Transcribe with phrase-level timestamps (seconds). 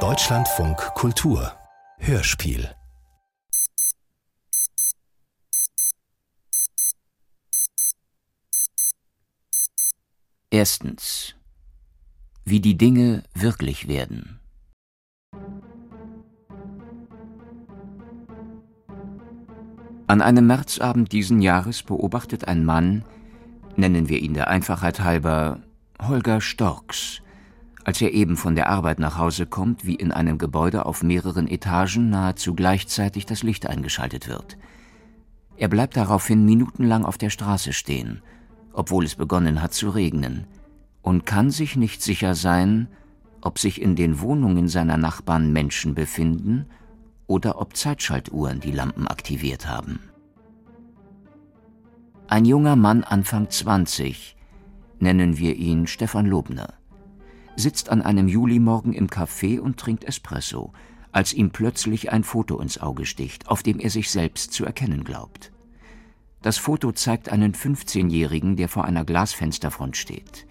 [0.00, 1.50] Deutschlandfunk Kultur
[1.96, 2.68] Hörspiel
[10.50, 11.36] Erstens.
[12.44, 14.40] Wie die Dinge wirklich werden.
[20.06, 23.06] An einem Märzabend diesen Jahres beobachtet ein Mann,
[23.76, 25.60] nennen wir ihn der Einfachheit halber
[25.98, 27.22] Holger Storks,
[27.86, 31.46] als er eben von der Arbeit nach Hause kommt, wie in einem Gebäude auf mehreren
[31.46, 34.58] Etagen nahezu gleichzeitig das Licht eingeschaltet wird.
[35.56, 38.22] Er bleibt daraufhin minutenlang auf der Straße stehen,
[38.72, 40.48] obwohl es begonnen hat zu regnen,
[41.00, 42.88] und kann sich nicht sicher sein,
[43.40, 46.66] ob sich in den Wohnungen seiner Nachbarn Menschen befinden
[47.28, 50.00] oder ob Zeitschaltuhren die Lampen aktiviert haben.
[52.26, 54.36] Ein junger Mann Anfang 20,
[54.98, 56.74] nennen wir ihn Stefan Lobner,
[57.56, 60.72] sitzt an einem Julimorgen im Café und trinkt Espresso,
[61.12, 65.02] als ihm plötzlich ein Foto ins Auge sticht, auf dem er sich selbst zu erkennen
[65.02, 65.52] glaubt.
[66.42, 70.46] Das Foto zeigt einen 15-Jährigen, der vor einer Glasfensterfront steht.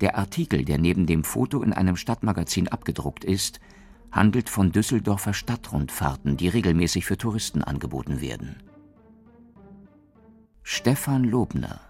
[0.00, 3.60] Der Artikel, der neben dem Foto in einem Stadtmagazin abgedruckt ist,
[4.12, 8.56] handelt von Düsseldorfer Stadtrundfahrten, die regelmäßig für Touristen angeboten werden.
[10.62, 11.80] Stefan Lobner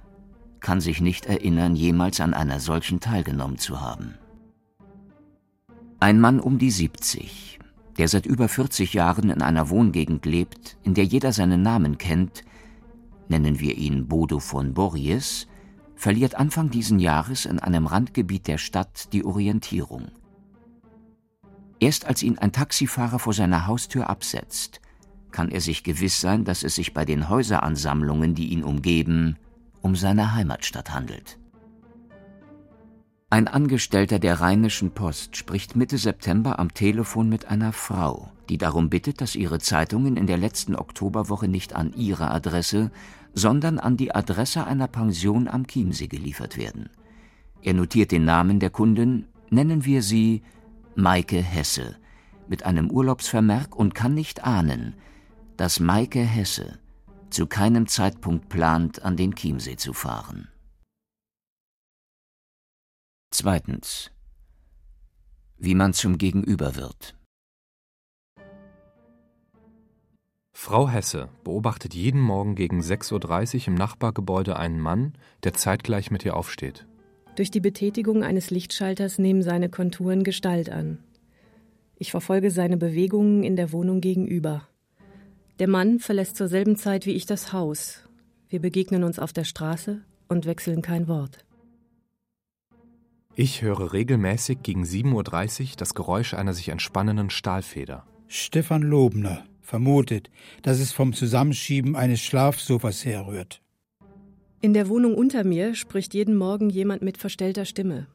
[0.61, 4.15] kann sich nicht erinnern, jemals an einer solchen teilgenommen zu haben.
[5.99, 7.59] Ein Mann um die 70,
[7.97, 12.45] der seit über 40 Jahren in einer Wohngegend lebt, in der jeder seinen Namen kennt,
[13.29, 15.47] nennen wir ihn Bodo von Borries,
[15.95, 20.09] verliert Anfang diesen Jahres in einem Randgebiet der Stadt die Orientierung.
[21.81, 24.83] Erst als ihn ein Taxifahrer vor seiner Haustür absetzt,
[25.31, 29.39] kann er sich gewiss sein, dass es sich bei den Häuseransammlungen, die ihn umgeben,
[29.81, 31.39] um seine Heimatstadt handelt.
[33.37, 38.89] Ein Angestellter der Rheinischen Post spricht Mitte September am Telefon mit einer Frau, die darum
[38.89, 42.91] bittet, dass ihre Zeitungen in der letzten Oktoberwoche nicht an ihre Adresse,
[43.35, 46.89] sondern an die Adresse einer Pension am Chiemsee geliefert werden.
[47.61, 50.41] Er notiert den Namen der Kundin, nennen wir sie
[50.95, 51.97] Maike Hesse
[52.49, 54.95] mit einem Urlaubsvermerk und kann nicht ahnen,
[55.59, 56.79] dass Maike Hesse
[57.29, 60.49] zu keinem Zeitpunkt plant, an den Chiemsee zu fahren.
[63.31, 64.11] Zweitens.
[65.59, 67.17] Wie man zum Gegenüber wird.
[70.53, 75.13] Frau Hesse beobachtet jeden Morgen gegen 6.30 Uhr im Nachbargebäude einen Mann,
[75.45, 76.87] der zeitgleich mit ihr aufsteht.
[77.37, 80.99] Durch die Betätigung eines Lichtschalters nehmen seine Konturen Gestalt an.
[81.99, 84.67] Ich verfolge seine Bewegungen in der Wohnung gegenüber.
[85.59, 88.09] Der Mann verlässt zur selben Zeit wie ich das Haus.
[88.49, 91.46] Wir begegnen uns auf der Straße und wechseln kein Wort.
[93.39, 98.07] Ich höre regelmäßig gegen 7.30 Uhr das Geräusch einer sich entspannenden Stahlfeder.
[98.29, 100.31] Stefan Lobner vermutet,
[100.63, 103.61] dass es vom Zusammenschieben eines Schlafsofas herrührt.
[104.63, 108.07] In der Wohnung unter mir spricht jeden Morgen jemand mit verstellter Stimme.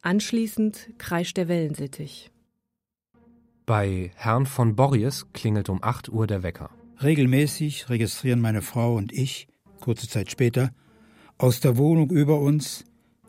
[0.00, 2.30] Anschließend kreischt der Wellensittich.
[3.66, 6.70] Bei Herrn von Borries klingelt um 8 Uhr der Wecker.
[7.02, 9.48] Regelmäßig registrieren meine Frau und ich,
[9.80, 10.70] kurze Zeit später,
[11.36, 12.84] aus der Wohnung über uns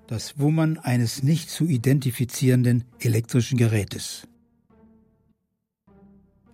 [0.10, 4.28] das Wummern eines nicht zu identifizierenden elektrischen Gerätes.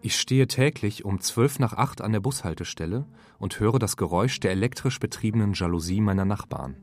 [0.02, 3.06] Ich stehe täglich um zwölf nach acht an der Bushaltestelle
[3.40, 6.76] und höre das Geräusch der elektrisch betriebenen Jalousie meiner Nachbarn.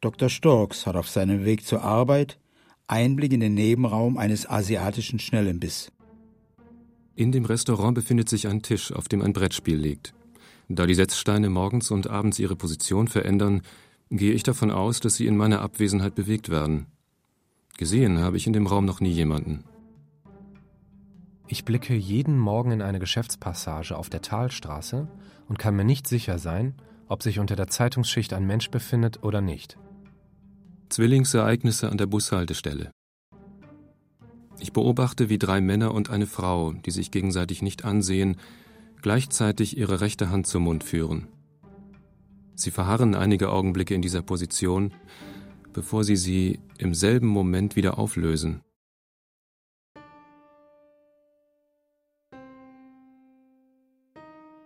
[0.00, 0.28] Dr.
[0.28, 2.40] Storks hat auf seinem Weg zur Arbeit
[2.88, 5.92] Einblick in den Nebenraum eines asiatischen Schnellimbiss.
[7.14, 10.14] In dem Restaurant befindet sich ein Tisch, auf dem ein Brettspiel liegt.
[10.68, 13.62] Da die Setzsteine morgens und abends ihre Position verändern,
[14.10, 16.86] gehe ich davon aus, dass sie in meiner Abwesenheit bewegt werden.
[17.76, 19.64] Gesehen habe ich in dem Raum noch nie jemanden.
[21.46, 25.08] Ich blicke jeden Morgen in eine Geschäftspassage auf der Talstraße
[25.48, 26.74] und kann mir nicht sicher sein,
[27.08, 29.76] ob sich unter der Zeitungsschicht ein Mensch befindet oder nicht.
[30.88, 32.90] Zwillingsereignisse an der Bushaltestelle.
[34.60, 38.36] Ich beobachte, wie drei Männer und eine Frau, die sich gegenseitig nicht ansehen,
[39.02, 41.28] gleichzeitig ihre rechte Hand zum Mund führen.
[42.54, 44.92] Sie verharren einige Augenblicke in dieser Position,
[45.72, 48.62] bevor sie sie im selben Moment wieder auflösen.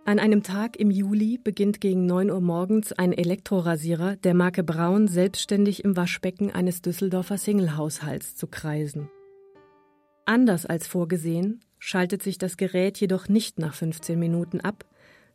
[0.09, 5.07] An einem Tag im Juli beginnt gegen 9 Uhr morgens ein Elektrorasierer der Marke Braun
[5.07, 9.11] selbstständig im Waschbecken eines Düsseldorfer Singlehaushalts zu kreisen.
[10.25, 14.83] Anders als vorgesehen schaltet sich das Gerät jedoch nicht nach 15 Minuten ab,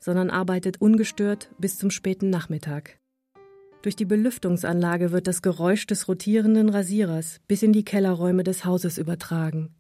[0.05, 2.99] sondern arbeitet ungestört bis zum späten Nachmittag.
[3.81, 8.99] Durch die Belüftungsanlage wird das Geräusch des rotierenden Rasierers bis in die Kellerräume des Hauses
[8.99, 9.75] übertragen.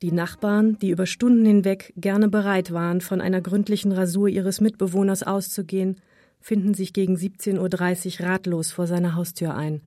[0.00, 5.24] Die Nachbarn, die über Stunden hinweg gerne bereit waren, von einer gründlichen Rasur ihres Mitbewohners
[5.24, 6.00] auszugehen,
[6.38, 9.82] finden sich gegen 17.30 Uhr ratlos vor seiner Haustür ein.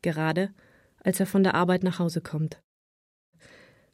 [0.00, 0.54] Gerade
[1.00, 2.62] als er von der Arbeit nach Hause kommt.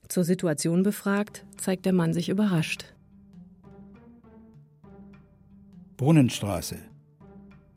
[0.09, 2.92] Zur Situation befragt, zeigt der Mann sich überrascht.
[5.97, 6.79] Brunnenstraße.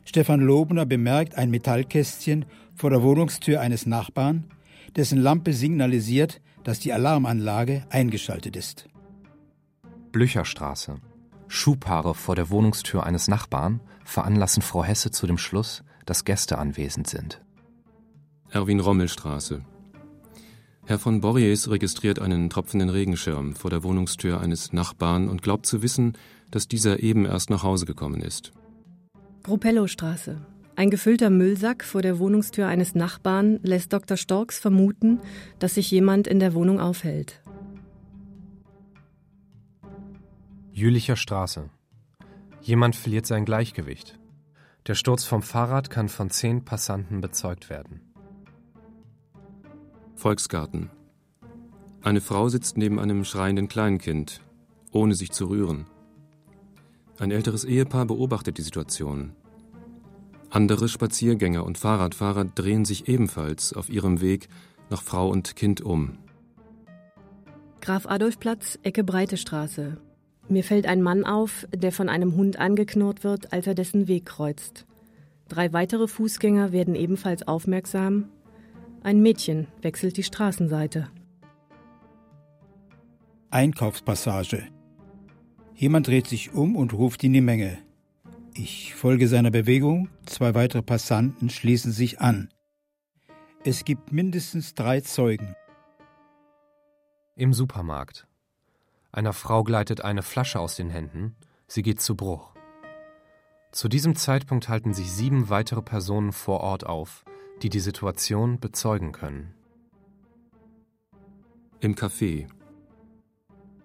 [0.04, 2.46] Stefan Lobner bemerkt ein Metallkästchen
[2.76, 4.46] vor der Wohnungstür eines Nachbarn,
[4.96, 8.88] dessen Lampe signalisiert, dass die Alarmanlage eingeschaltet ist.
[10.12, 10.98] Blücherstraße.
[11.48, 17.08] Schuhpaare vor der Wohnungstür eines Nachbarn veranlassen Frau Hesse zu dem Schluss, dass Gäste anwesend
[17.08, 17.42] sind.
[18.50, 19.62] Erwin-Rommel-Straße.
[20.86, 25.82] Herr von Borries registriert einen tropfenden Regenschirm vor der Wohnungstür eines Nachbarn und glaubt zu
[25.82, 26.14] wissen,
[26.52, 28.52] dass dieser eben erst nach Hause gekommen ist.
[29.44, 30.38] Propello-Straße.
[30.78, 34.18] Ein gefüllter Müllsack vor der Wohnungstür eines Nachbarn lässt Dr.
[34.18, 35.20] Storks vermuten,
[35.60, 37.42] dass sich jemand in der Wohnung aufhält.
[40.74, 41.70] Jülicher Straße.
[42.62, 44.20] Jemand verliert sein Gleichgewicht.
[44.88, 48.02] Der Sturz vom Fahrrad kann von zehn Passanten bezeugt werden.
[50.16, 50.90] Volksgarten.
[52.02, 54.42] Eine Frau sitzt neben einem schreienden Kleinkind,
[54.92, 55.86] ohne sich zu rühren.
[57.18, 59.34] Ein älteres Ehepaar beobachtet die Situation.
[60.50, 64.48] Andere Spaziergänger und Fahrradfahrer drehen sich ebenfalls auf ihrem Weg
[64.90, 66.18] nach Frau und Kind um.
[67.82, 69.98] Graf Adolfplatz, Ecke Breite Straße.
[70.48, 74.26] Mir fällt ein Mann auf, der von einem Hund angeknurrt wird, als er dessen Weg
[74.26, 74.86] kreuzt.
[75.48, 78.30] Drei weitere Fußgänger werden ebenfalls aufmerksam.
[79.04, 81.10] Ein Mädchen wechselt die Straßenseite.
[83.52, 84.64] Einkaufspassage.
[85.76, 87.78] Jemand dreht sich um und ruft in die Menge.
[88.54, 92.50] Ich folge seiner Bewegung, zwei weitere Passanten schließen sich an.
[93.66, 95.54] Es gibt mindestens drei Zeugen.
[97.36, 98.26] Im Supermarkt.
[99.12, 101.36] Einer Frau gleitet eine Flasche aus den Händen,
[101.68, 102.54] sie geht zu Bruch.
[103.74, 107.26] Zu diesem Zeitpunkt halten sich sieben weitere Personen vor Ort auf,
[107.62, 109.54] die die Situation bezeugen können.
[111.82, 112.48] Im Café.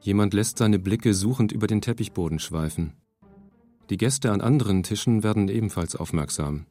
[0.00, 2.94] Jemand lässt seine Blicke suchend über den Teppichboden schweifen.
[3.91, 6.67] Die Gäste an anderen Tischen werden ebenfalls aufmerksam.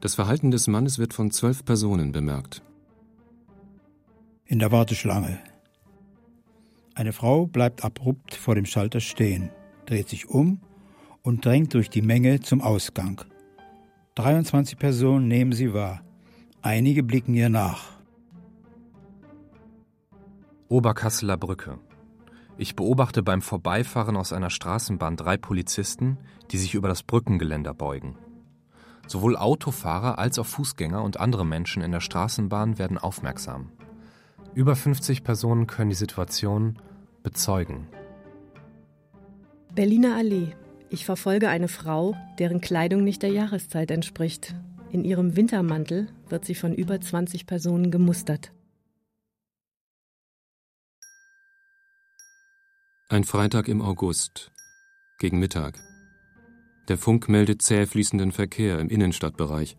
[0.00, 2.62] Das Verhalten des Mannes wird von zwölf Personen bemerkt.
[4.44, 5.38] In der Warteschlange.
[6.94, 9.50] Eine Frau bleibt abrupt vor dem Schalter stehen,
[9.86, 10.60] dreht sich um
[11.22, 13.22] und drängt durch die Menge zum Ausgang.
[14.16, 16.02] 23 Personen nehmen sie wahr.
[16.62, 17.96] Einige blicken ihr nach.
[20.68, 21.78] Oberkasseler Brücke.
[22.58, 26.16] Ich beobachte beim Vorbeifahren aus einer Straßenbahn drei Polizisten,
[26.50, 28.16] die sich über das Brückengeländer beugen.
[29.06, 33.72] Sowohl Autofahrer als auch Fußgänger und andere Menschen in der Straßenbahn werden aufmerksam.
[34.54, 36.78] Über 50 Personen können die Situation
[37.22, 37.88] bezeugen.
[39.74, 40.56] Berliner Allee.
[40.88, 44.54] Ich verfolge eine Frau, deren Kleidung nicht der Jahreszeit entspricht.
[44.90, 48.52] In ihrem Wintermantel wird sie von über 20 Personen gemustert.
[53.08, 54.50] Ein Freitag im August.
[55.20, 55.78] Gegen Mittag.
[56.88, 59.76] Der Funk meldet zäh fließenden Verkehr im Innenstadtbereich.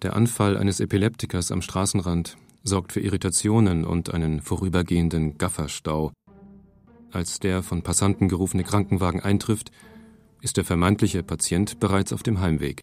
[0.00, 6.10] Der Anfall eines Epileptikers am Straßenrand sorgt für Irritationen und einen vorübergehenden Gafferstau.
[7.10, 9.70] Als der von Passanten gerufene Krankenwagen eintrifft,
[10.40, 12.82] ist der vermeintliche Patient bereits auf dem Heimweg.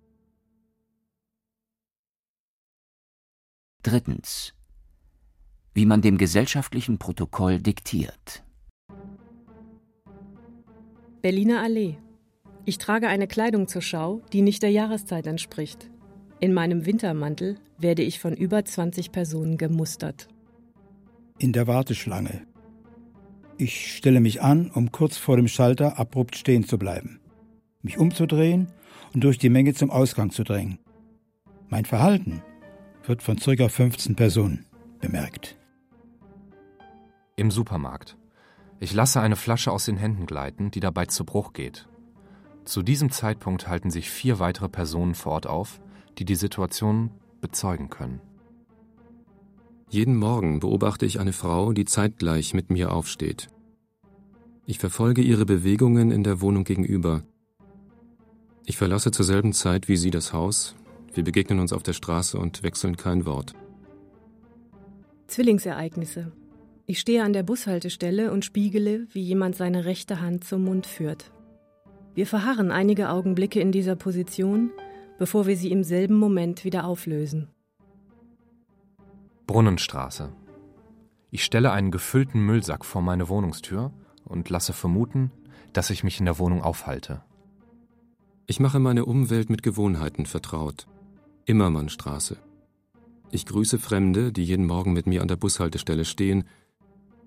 [3.82, 4.54] Drittens.
[5.74, 8.45] Wie man dem gesellschaftlichen Protokoll diktiert.
[11.26, 11.98] Berliner Allee.
[12.66, 15.90] Ich trage eine Kleidung zur Schau, die nicht der Jahreszeit entspricht.
[16.40, 20.28] In meinem Wintermantel werde ich von über 20 Personen gemustert.
[21.40, 22.46] In der Warteschlange.
[23.58, 27.20] Ich stelle mich an, um kurz vor dem Schalter abrupt stehen zu bleiben,
[27.82, 28.68] mich umzudrehen
[29.16, 30.78] und durch die Menge zum Ausgang zu drängen.
[31.70, 32.44] Mein Verhalten
[33.04, 33.68] wird von ca.
[33.68, 34.68] 15 Personen
[35.02, 35.58] bemerkt.
[37.36, 38.16] Im Supermarkt.
[38.86, 41.88] Ich lasse eine Flasche aus den Händen gleiten, die dabei zu Bruch geht.
[42.66, 45.82] Zu diesem Zeitpunkt halten sich vier weitere Personen vor Ort auf,
[46.20, 47.10] die die Situation
[47.42, 48.22] bezeugen können.
[49.90, 53.48] Jeden Morgen beobachte ich eine Frau, die zeitgleich mit mir aufsteht.
[54.68, 57.24] Ich verfolge ihre Bewegungen in der Wohnung gegenüber.
[58.68, 60.76] Ich verlasse zur selben Zeit wie sie das Haus.
[61.12, 63.54] Wir begegnen uns auf der Straße und wechseln kein Wort.
[65.26, 66.32] Zwillingsereignisse.
[66.88, 71.32] Ich stehe an der Bushaltestelle und spiegele, wie jemand seine rechte Hand zum Mund führt.
[72.14, 74.70] Wir verharren einige Augenblicke in dieser Position,
[75.18, 77.48] bevor wir sie im selben Moment wieder auflösen.
[79.48, 80.32] Brunnenstraße.
[81.32, 83.92] Ich stelle einen gefüllten Müllsack vor meine Wohnungstür
[84.24, 85.32] und lasse vermuten,
[85.74, 87.24] dass ich mich in der Wohnung aufhalte.
[88.46, 90.88] Ich mache meine Umwelt mit Gewohnheiten vertraut.
[91.46, 92.38] Immermannstraße.
[93.32, 96.46] Ich grüße Fremde, die jeden Morgen mit mir an der Bushaltestelle stehen,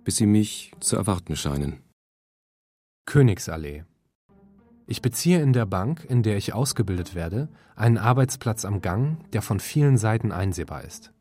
[0.08, 1.82] bis sie mich zu erwarten scheinen.
[3.04, 3.84] Königsallee.
[4.86, 9.42] Ich beziehe in der Bank, in der ich ausgebildet werde, einen Arbeitsplatz am Gang, der
[9.42, 11.12] von vielen Seiten einsehbar ist.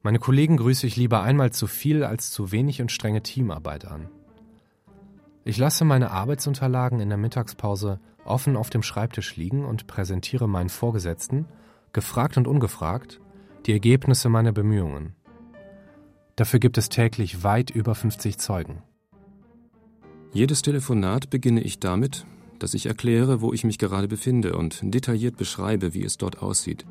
[0.00, 4.08] Meine Kollegen grüße ich lieber einmal zu viel als zu wenig und strenge Teamarbeit an.
[5.44, 10.70] Ich lasse meine Arbeitsunterlagen in der Mittagspause offen auf dem Schreibtisch liegen und präsentiere meinen
[10.70, 11.44] Vorgesetzten,
[11.92, 13.20] gefragt und ungefragt,
[13.66, 15.14] die Ergebnisse meiner Bemühungen.
[16.36, 18.82] Dafür gibt es täglich weit über 50 Zeugen.
[20.32, 22.24] Jedes Telefonat beginne ich damit,
[22.60, 26.86] dass ich erkläre, wo ich mich gerade befinde und detailliert beschreibe, wie es dort aussieht.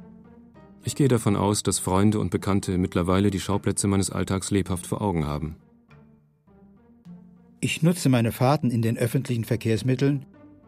[0.84, 5.02] Ich gehe davon aus, dass Freunde und Bekannte mittlerweile die Schauplätze meines Alltags lebhaft vor
[5.02, 5.56] Augen haben.
[7.62, 10.26] Ich nutze meine Fahrten in den öffentlichen Verkehrsmitteln,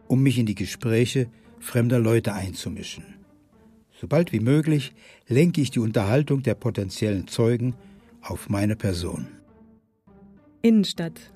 [0.08, 3.04] um mich in die Gespräche fremder Leute einzumischen.
[3.98, 4.92] Sobald wie möglich
[5.26, 7.74] lenke ich die Unterhaltung der potenziellen Zeugen
[8.22, 9.26] auf meine Person.
[10.62, 11.32] Innenstadt.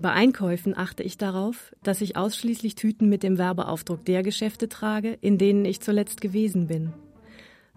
[0.00, 5.12] Bei Einkäufen achte ich darauf, dass ich ausschließlich Tüten mit dem Werbeaufdruck der Geschäfte trage,
[5.20, 6.94] in denen ich zuletzt gewesen bin.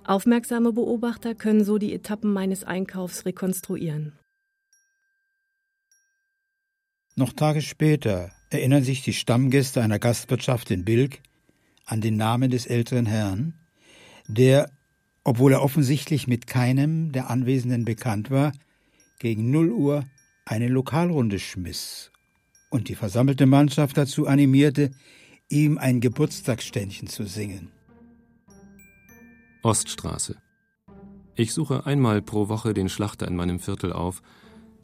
[0.05, 4.13] Aufmerksame Beobachter können so die Etappen meines Einkaufs rekonstruieren.
[7.15, 11.19] Noch Tage später erinnern sich die Stammgäste einer Gastwirtschaft in Bilk
[11.85, 13.53] an den Namen des älteren Herrn,
[14.27, 14.71] der,
[15.23, 18.51] obwohl er offensichtlich mit keinem der Anwesenden bekannt war,
[19.19, 20.05] gegen null Uhr
[20.45, 22.11] eine Lokalrunde schmiss
[22.69, 24.91] und die versammelte Mannschaft dazu animierte,
[25.49, 27.71] ihm ein Geburtstagsständchen zu singen.
[29.61, 30.35] Oststraße.
[31.35, 34.21] Ich suche einmal pro Woche den Schlachter in meinem Viertel auf,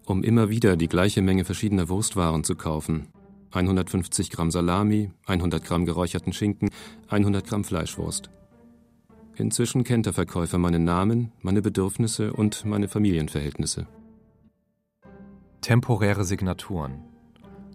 [0.06, 3.08] um immer wieder die gleiche Menge verschiedener Wurstwaren zu kaufen.
[3.52, 6.70] 150 Gramm Salami, 100 Gramm geräucherten Schinken,
[7.10, 8.30] 100 Gramm Fleischwurst.
[9.40, 13.88] Inzwischen kennt der Verkäufer meinen Namen, meine Bedürfnisse und meine Familienverhältnisse.
[15.62, 17.06] Temporäre Signaturen.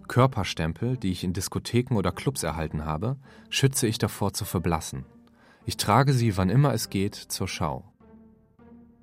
[0.07, 3.17] Körperstempel, die ich in Diskotheken oder Clubs erhalten habe,
[3.49, 5.05] schütze ich davor zu verblassen.
[5.65, 7.91] Ich trage sie, wann immer es geht, zur Schau.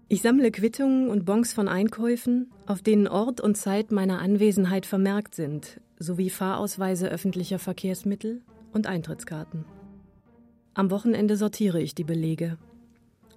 [0.07, 5.35] Ich sammle Quittungen und Bons von Einkäufen, auf denen Ort und Zeit meiner Anwesenheit vermerkt
[5.35, 8.43] sind, sowie Fahrausweise öffentlicher Verkehrsmittel
[8.73, 9.65] und Eintrittskarten.
[10.75, 12.57] Am Wochenende sortiere ich die Belege.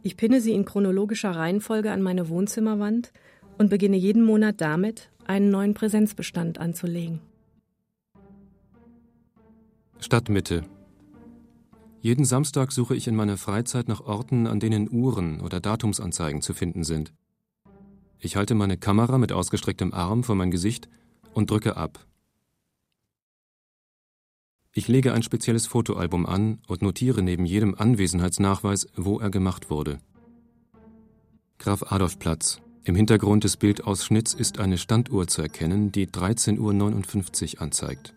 [0.03, 3.11] Ich pinne sie in chronologischer Reihenfolge an meine Wohnzimmerwand
[3.57, 7.19] und beginne jeden Monat damit, einen neuen Präsenzbestand anzulegen.
[9.99, 10.63] Stadtmitte,
[12.05, 16.53] jeden Samstag suche ich in meiner Freizeit nach Orten, an denen Uhren oder Datumsanzeigen zu
[16.53, 17.11] finden sind.
[18.19, 20.87] Ich halte meine Kamera mit ausgestrecktem Arm vor mein Gesicht
[21.33, 22.05] und drücke ab.
[24.77, 30.01] Ich lege ein spezielles Fotoalbum an und notiere neben jedem Anwesenheitsnachweis, wo er gemacht wurde.
[31.59, 32.59] Graf Adolfplatz.
[32.83, 38.13] Im Hintergrund des Bildausschnitts ist eine Standuhr zu erkennen, die 13.59 Uhr anzeigt.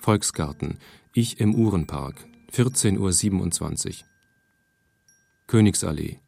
[0.00, 0.76] Volksgarten.
[1.14, 3.94] Ich im Uhrenpark, 14.27 Uhr.
[5.46, 6.18] Königsallee.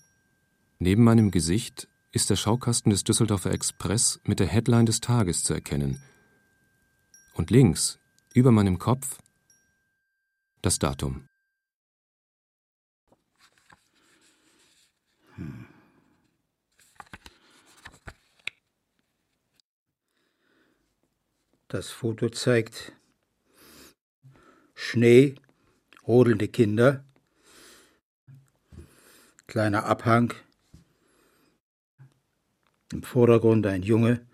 [0.79, 5.53] Neben meinem Gesicht ist der Schaukasten des Düsseldorfer Express mit der Headline des Tages zu
[5.53, 6.01] erkennen.
[7.35, 7.99] Und links,
[8.37, 9.19] über meinem Kopf,
[10.61, 11.27] das Datum.
[21.69, 22.93] Das Foto zeigt
[24.75, 25.37] Schnee,
[26.07, 27.07] rodelnde Kinder,
[29.47, 30.35] kleiner Abhang,
[32.93, 34.27] im Vordergrund ein Junge,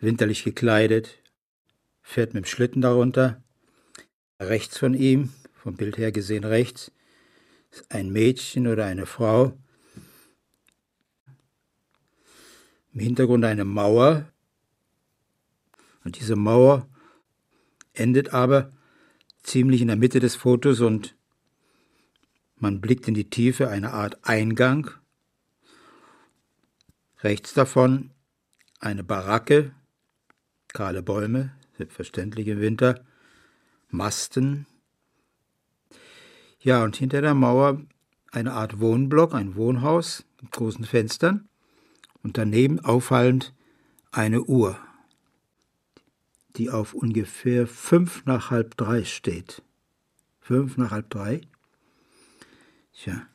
[0.00, 1.18] winterlich gekleidet,
[2.06, 3.42] fährt mit dem Schlitten darunter.
[4.38, 6.92] Rechts von ihm, vom Bild her gesehen rechts,
[7.70, 9.58] ist ein Mädchen oder eine Frau.
[12.94, 14.30] Im Hintergrund eine Mauer.
[16.04, 16.88] Und diese Mauer
[17.92, 18.72] endet aber
[19.42, 21.16] ziemlich in der Mitte des Fotos und
[22.54, 24.90] man blickt in die Tiefe, eine Art Eingang.
[27.18, 28.12] Rechts davon
[28.78, 29.74] eine Baracke,
[30.68, 33.04] kahle Bäume, selbstverständlich im Winter,
[33.88, 34.66] Masten.
[36.60, 37.82] Ja, und hinter der Mauer
[38.32, 41.48] eine Art Wohnblock, ein Wohnhaus mit großen Fenstern
[42.22, 43.54] und daneben auffallend
[44.10, 44.78] eine Uhr
[46.56, 49.62] die auf ungefähr fünf nach halb drei steht.
[50.40, 51.42] Fünf nach halb drei.
[52.92, 53.26] Tja,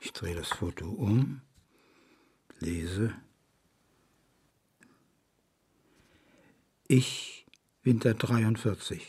[0.00, 1.40] ich drehe das Foto um,
[2.58, 3.14] lese.
[6.88, 7.44] Ich,
[7.82, 9.02] Winter 43.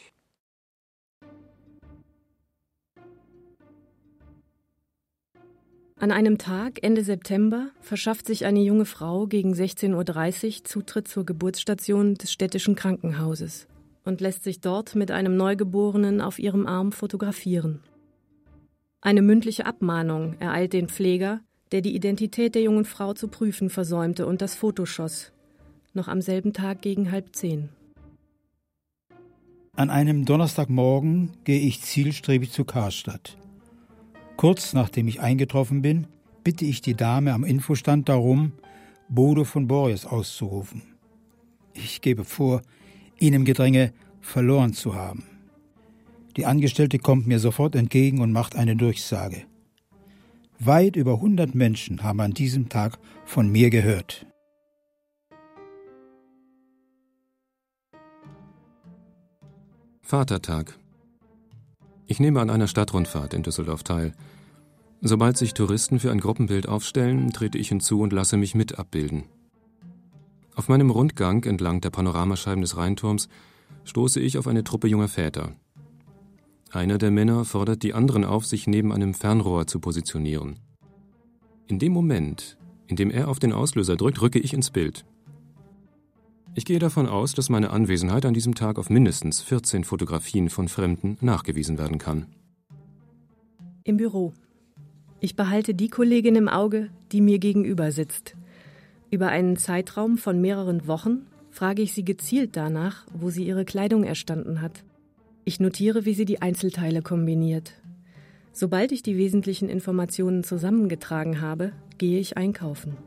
[6.00, 11.24] An einem Tag Ende September verschafft sich eine junge Frau gegen 16.30 Uhr Zutritt zur
[11.24, 13.68] Geburtsstation des städtischen Krankenhauses
[14.04, 17.84] und lässt sich dort mit einem Neugeborenen auf ihrem Arm fotografieren.
[19.02, 21.42] Eine mündliche Abmahnung ereilt den Pfleger,
[21.72, 25.32] der die Identität der jungen Frau zu prüfen versäumte und das Foto schoss.
[25.98, 27.70] Noch am selben Tag gegen halb zehn.
[29.76, 33.36] An einem Donnerstagmorgen gehe ich zielstrebig zu Karstadt.
[34.36, 36.06] Kurz nachdem ich eingetroffen bin,
[36.44, 38.52] bitte ich die Dame am Infostand darum,
[39.10, 40.84] Bodo von Boris auszurufen.
[41.74, 42.62] Ich gebe vor,
[43.18, 45.24] ihn im Gedränge verloren zu haben.
[46.36, 49.46] Die Angestellte kommt mir sofort entgegen und macht eine Durchsage.
[50.60, 54.28] Weit über 100 Menschen haben an diesem Tag von mir gehört.
[60.08, 60.80] Vatertag.
[62.06, 64.14] Ich nehme an einer Stadtrundfahrt in Düsseldorf teil.
[65.02, 69.26] Sobald sich Touristen für ein Gruppenbild aufstellen, trete ich hinzu und lasse mich mit abbilden.
[70.56, 73.28] Auf meinem Rundgang entlang der Panoramascheiben des Rheinturms
[73.84, 75.52] stoße ich auf eine Truppe junger Väter.
[76.72, 80.58] Einer der Männer fordert die anderen auf, sich neben einem Fernrohr zu positionieren.
[81.68, 85.04] In dem Moment, in dem er auf den Auslöser drückt, rücke ich ins Bild.
[86.58, 90.68] Ich gehe davon aus, dass meine Anwesenheit an diesem Tag auf mindestens 14 Fotografien von
[90.68, 92.26] Fremden nachgewiesen werden kann.
[93.84, 94.34] Im Büro.
[95.20, 98.36] Ich behalte die Kollegin im Auge, die mir gegenüber sitzt.
[99.12, 104.04] Über einen Zeitraum von mehreren Wochen frage ich sie gezielt danach, wo sie ihre Kleidung
[104.04, 104.84] erstanden hat.
[105.46, 107.74] Ich notiere, wie sie die Einzelteile kombiniert.
[108.52, 112.98] Sobald ich die wesentlichen Informationen zusammengetragen habe, gehe ich einkaufen.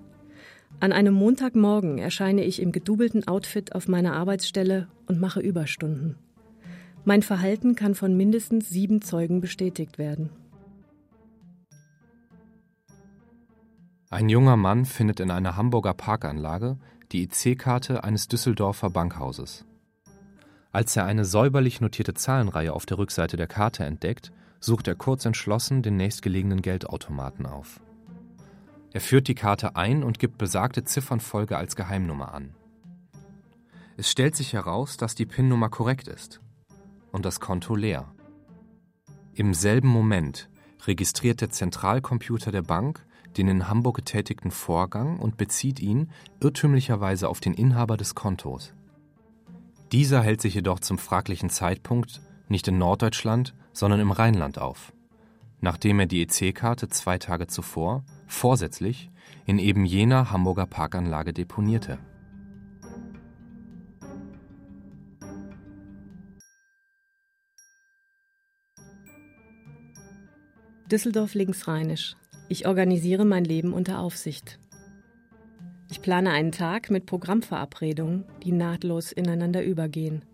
[0.81, 6.17] An einem Montagmorgen erscheine ich im gedubelten Outfit auf meiner Arbeitsstelle und mache Überstunden.
[7.05, 10.31] Mein Verhalten kann von mindestens sieben Zeugen bestätigt werden.
[14.09, 16.79] Ein junger Mann findet in einer Hamburger Parkanlage
[17.13, 19.67] die IC-Karte eines Düsseldorfer Bankhauses.
[20.73, 25.27] Als er eine säuberlich notierte Zahlenreihe auf der Rückseite der Karte entdeckt, sucht er kurz
[25.27, 27.81] entschlossen den nächstgelegenen Geldautomaten auf.
[28.93, 32.55] Er führt die Karte ein und gibt besagte Ziffernfolge als Geheimnummer an.
[33.97, 36.41] Es stellt sich heraus, dass die PIN-Nummer korrekt ist
[37.13, 38.13] und das Konto leer.
[39.35, 40.49] Im selben Moment
[40.87, 43.05] registriert der Zentralcomputer der Bank
[43.37, 48.73] den in Hamburg getätigten Vorgang und bezieht ihn irrtümlicherweise auf den Inhaber des Kontos.
[49.93, 54.93] Dieser hält sich jedoch zum fraglichen Zeitpunkt nicht in Norddeutschland, sondern im Rheinland auf,
[55.61, 59.11] nachdem er die EC-Karte zwei Tage zuvor vorsätzlich
[59.47, 61.99] in eben jener Hamburger Parkanlage deponierte.
[70.91, 72.17] Düsseldorf linksrheinisch.
[72.49, 74.59] Ich organisiere mein Leben unter Aufsicht.
[75.89, 80.25] Ich plane einen Tag mit Programmverabredungen, die nahtlos ineinander übergehen.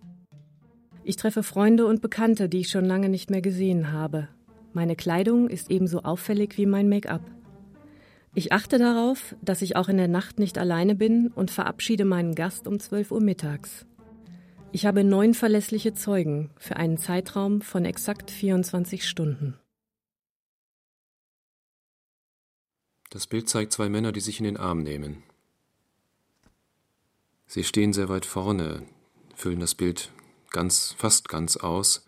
[1.04, 4.28] Ich treffe Freunde und Bekannte, die ich schon lange nicht mehr gesehen habe.
[4.72, 7.22] Meine Kleidung ist ebenso auffällig wie mein Make-up.
[8.36, 12.34] Ich achte darauf, dass ich auch in der Nacht nicht alleine bin und verabschiede meinen
[12.34, 13.86] Gast um 12 Uhr mittags.
[14.72, 19.58] Ich habe neun verlässliche Zeugen für einen Zeitraum von exakt 24 Stunden.
[23.08, 25.22] Das Bild zeigt zwei Männer, die sich in den Arm nehmen.
[27.46, 28.82] Sie stehen sehr weit vorne,
[29.34, 30.12] füllen das Bild
[30.50, 32.04] ganz, fast ganz aus.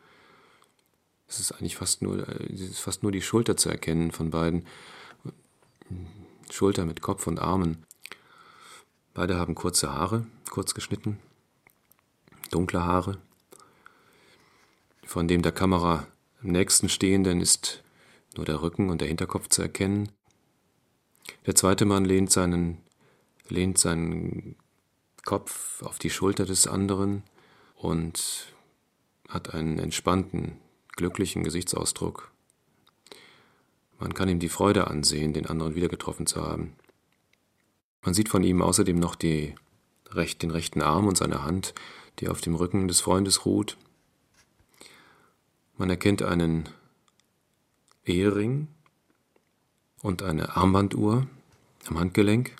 [1.26, 2.26] Es ist eigentlich fast nur,
[2.74, 4.66] fast nur die Schulter zu erkennen von beiden.
[6.50, 7.84] Schulter mit Kopf und Armen.
[9.14, 11.18] Beide haben kurze Haare, kurz geschnitten,
[12.50, 13.18] dunkle Haare.
[15.04, 16.06] Von dem der Kamera
[16.42, 17.82] am nächsten stehenden ist
[18.36, 20.10] nur der Rücken und der Hinterkopf zu erkennen.
[21.46, 22.78] Der zweite Mann lehnt seinen,
[23.48, 24.56] lehnt seinen
[25.24, 27.22] Kopf auf die Schulter des anderen
[27.74, 28.54] und
[29.28, 30.58] hat einen entspannten,
[30.96, 32.32] glücklichen Gesichtsausdruck.
[33.98, 36.74] Man kann ihm die Freude ansehen, den anderen wieder getroffen zu haben.
[38.02, 39.54] Man sieht von ihm außerdem noch die,
[40.14, 41.74] den rechten Arm und seine Hand,
[42.20, 43.76] die auf dem Rücken des Freundes ruht.
[45.76, 46.68] Man erkennt einen
[48.04, 48.68] Ehering
[50.02, 51.26] und eine Armbanduhr
[51.86, 52.56] am Handgelenk.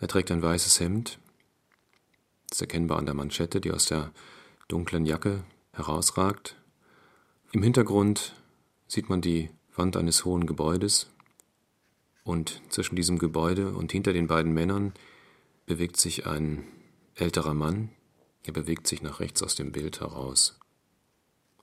[0.00, 1.18] Er trägt ein weißes Hemd.
[2.50, 4.12] Ist erkennbar an der Manschette, die aus der
[4.68, 6.56] dunklen Jacke herausragt.
[7.52, 8.34] Im Hintergrund
[8.86, 11.10] sieht man die Wand eines hohen Gebäudes,
[12.24, 14.92] und zwischen diesem Gebäude und hinter den beiden Männern
[15.64, 16.64] bewegt sich ein
[17.14, 17.90] älterer Mann,
[18.42, 20.58] er bewegt sich nach rechts aus dem Bild heraus.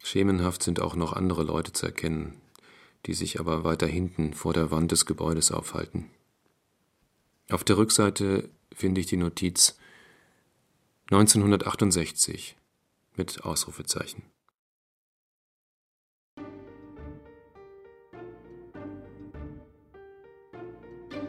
[0.03, 2.41] Schemenhaft sind auch noch andere Leute zu erkennen,
[3.05, 6.09] die sich aber weiter hinten vor der Wand des Gebäudes aufhalten.
[7.49, 9.77] Auf der Rückseite finde ich die Notiz
[11.11, 12.55] 1968
[13.15, 14.23] mit Ausrufezeichen.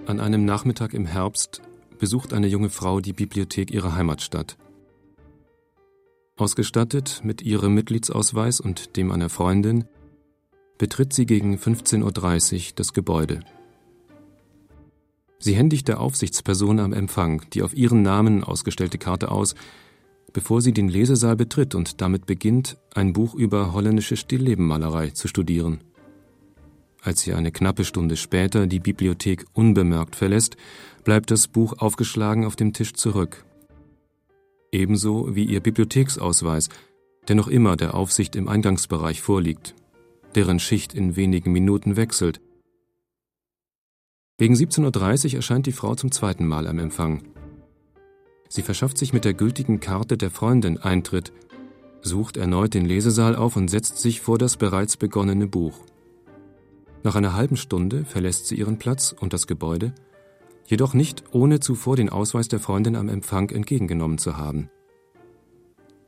[0.07, 1.63] An einem Nachmittag im Herbst
[1.99, 4.57] besucht eine junge Frau die Bibliothek ihrer Heimatstadt.
[6.37, 9.85] Ausgestattet mit ihrem Mitgliedsausweis und dem einer Freundin
[10.79, 13.41] betritt sie gegen 15.30 Uhr das Gebäude.
[15.41, 19.57] Sie händigt der Aufsichtsperson am Empfang die auf ihren Namen ausgestellte Karte aus,
[20.33, 25.81] bevor sie den Lesesaal betritt und damit beginnt, ein Buch über holländische Stilllebenmalerei zu studieren.
[27.07, 30.57] Als sie eine knappe Stunde später die Bibliothek unbemerkt verlässt,
[31.05, 33.45] bleibt das Buch aufgeschlagen auf dem Tisch zurück.
[34.73, 36.69] Ebenso wie ihr Bibliotheksausweis,
[37.29, 39.77] der noch immer der Aufsicht im Eingangsbereich vorliegt,
[40.35, 42.41] deren Schicht in wenigen Minuten wechselt.
[44.39, 47.23] Gegen 17.30 Uhr erscheint die Frau zum zweiten Mal am Empfang.
[48.49, 51.33] Sie verschafft sich mit der gültigen Karte der Freundin Eintritt,
[52.03, 55.85] sucht erneut den Lesesaal auf und setzt sich vor das bereits begonnene Buch.
[57.07, 59.95] Nach einer halben Stunde verlässt sie ihren Platz und das Gebäude,
[60.67, 64.71] jedoch nicht ohne zuvor den Ausweis der Freundin am Empfang entgegengenommen zu haben.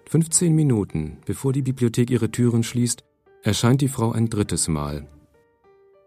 [0.07, 3.05] 15 Minuten bevor die Bibliothek ihre Türen schließt,
[3.45, 5.07] erscheint die Frau ein drittes Mal.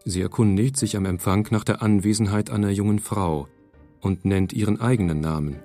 [0.04, 3.48] Sie erkundigt sich am Empfang nach der Anwesenheit einer jungen Frau
[4.02, 5.60] und nennt ihren eigenen Namen.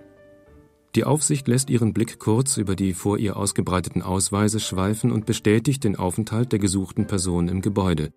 [0.96, 5.84] Die Aufsicht lässt ihren Blick kurz über die vor ihr ausgebreiteten Ausweise schweifen und bestätigt
[5.84, 8.13] den Aufenthalt der gesuchten Person im Gebäude.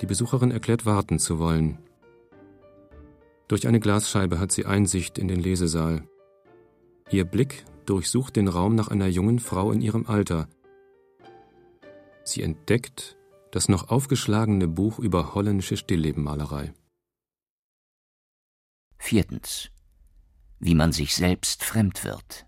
[0.00, 1.78] Die Besucherin erklärt warten zu wollen.
[3.48, 6.08] Durch eine Glasscheibe hat sie Einsicht in den Lesesaal.
[7.10, 10.48] Ihr Blick durchsucht den Raum nach einer jungen Frau in ihrem Alter.
[12.24, 13.16] Sie entdeckt
[13.50, 16.72] das noch aufgeschlagene Buch über holländische Stilllebenmalerei.
[18.98, 19.70] Viertens.
[20.58, 22.46] Wie man sich selbst fremd wird.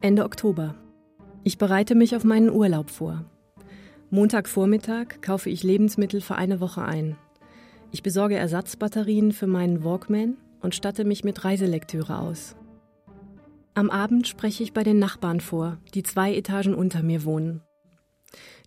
[0.00, 0.76] Ende Oktober.
[1.42, 3.24] Ich bereite mich auf meinen Urlaub vor.
[4.12, 7.16] Montagvormittag kaufe ich Lebensmittel für eine Woche ein.
[7.92, 12.56] Ich besorge Ersatzbatterien für meinen Walkman und statte mich mit Reiselektüre aus.
[13.74, 17.62] Am Abend spreche ich bei den Nachbarn vor, die zwei Etagen unter mir wohnen.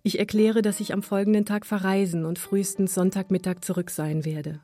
[0.02, 4.60] Ich erkläre, dass ich am folgenden Tag verreisen und frühestens Sonntagmittag zurück sein werde.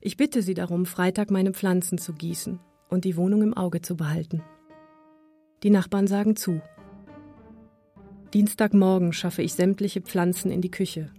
[0.00, 3.96] Ich bitte sie darum, Freitag meine Pflanzen zu gießen und die Wohnung im Auge zu
[3.96, 4.42] behalten.
[5.64, 6.60] Die Nachbarn sagen zu.
[8.34, 11.10] Dienstagmorgen schaffe ich sämtliche Pflanzen in die Küche.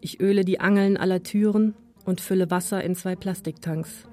[0.00, 4.08] Ich öle die Angeln aller Türen und fülle Wasser in zwei Plastiktanks.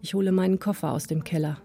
[0.00, 1.60] Ich hole meinen Koffer aus dem Keller.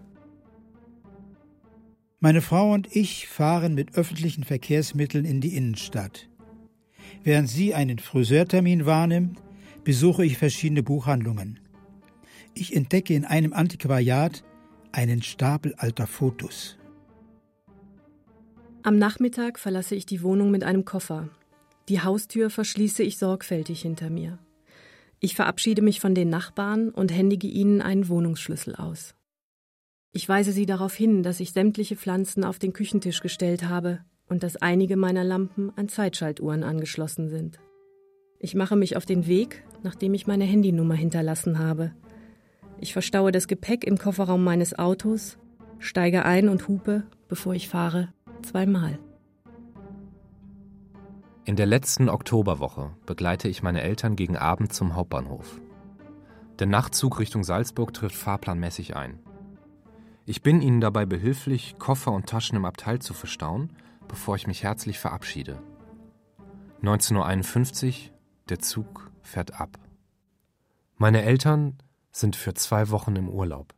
[2.20, 6.28] Meine Frau und ich fahren mit öffentlichen Verkehrsmitteln in die Innenstadt.
[7.24, 9.40] Während sie einen Friseurtermin wahrnimmt,
[9.82, 11.60] besuche ich verschiedene Buchhandlungen.
[12.54, 14.42] Ich entdecke in einem Antiquariat
[14.92, 16.76] einen Stapel alter Fotos.
[18.82, 21.28] Am Nachmittag verlasse ich die Wohnung mit einem Koffer.
[21.88, 24.38] Die Haustür verschließe ich sorgfältig hinter mir.
[25.20, 29.14] Ich verabschiede mich von den Nachbarn und händige ihnen einen Wohnungsschlüssel aus.
[30.12, 34.42] Ich weise sie darauf hin, dass ich sämtliche Pflanzen auf den Küchentisch gestellt habe und
[34.42, 37.58] dass einige meiner Lampen an Zeitschaltuhren angeschlossen sind.
[38.38, 41.92] Ich mache mich auf den Weg, nachdem ich meine Handynummer hinterlassen habe.
[42.80, 45.36] Ich verstaue das Gepäck im Kofferraum meines Autos,
[45.80, 48.98] steige ein und hupe, bevor ich fahre, zweimal.
[51.44, 55.60] In der letzten Oktoberwoche begleite ich meine Eltern gegen Abend zum Hauptbahnhof.
[56.58, 59.20] Der Nachtzug Richtung Salzburg trifft fahrplanmäßig ein.
[60.26, 63.72] Ich bin ihnen dabei behilflich, Koffer und Taschen im Abteil zu verstauen,
[64.08, 65.62] bevor ich mich herzlich verabschiede.
[66.82, 68.10] 19.51 Uhr,
[68.50, 69.78] der Zug fährt ab.
[70.96, 71.78] Meine Eltern
[72.12, 73.72] sind für zwei Wochen im Urlaub.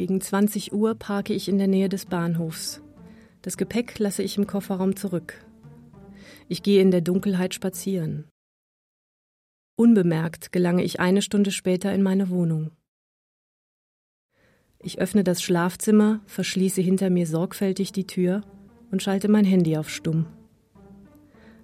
[0.00, 2.80] Gegen 20 Uhr parke ich in der Nähe des Bahnhofs.
[3.42, 5.44] Das Gepäck lasse ich im Kofferraum zurück.
[6.48, 8.24] Ich gehe in der Dunkelheit spazieren.
[9.76, 12.70] Unbemerkt gelange ich eine Stunde später in meine Wohnung.
[14.78, 18.40] Ich öffne das Schlafzimmer, verschließe hinter mir sorgfältig die Tür
[18.90, 20.24] und schalte mein Handy auf Stumm.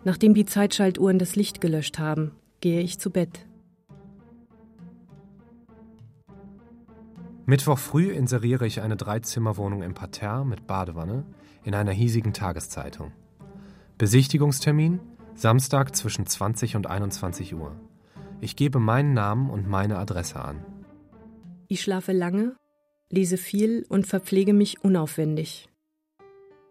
[0.05, 3.47] Nachdem die Zeitschaltuhren das Licht gelöscht haben, gehe ich zu Bett.
[7.49, 11.25] Mittwoch früh inseriere ich eine Dreizimmerwohnung im Parterre mit Badewanne,
[11.63, 13.13] in einer hiesigen Tageszeitung.
[13.99, 14.99] Besichtigungstermin
[15.37, 17.79] Samstag zwischen 20 und 21 Uhr.
[18.41, 20.65] Ich gebe meinen Namen und meine Adresse an.
[21.69, 22.57] Ich schlafe lange,
[23.11, 25.69] lese viel und verpflege mich unaufwendig.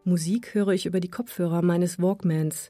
[0.03, 2.69] Musik höre ich über die Kopfhörer meines Walkmans.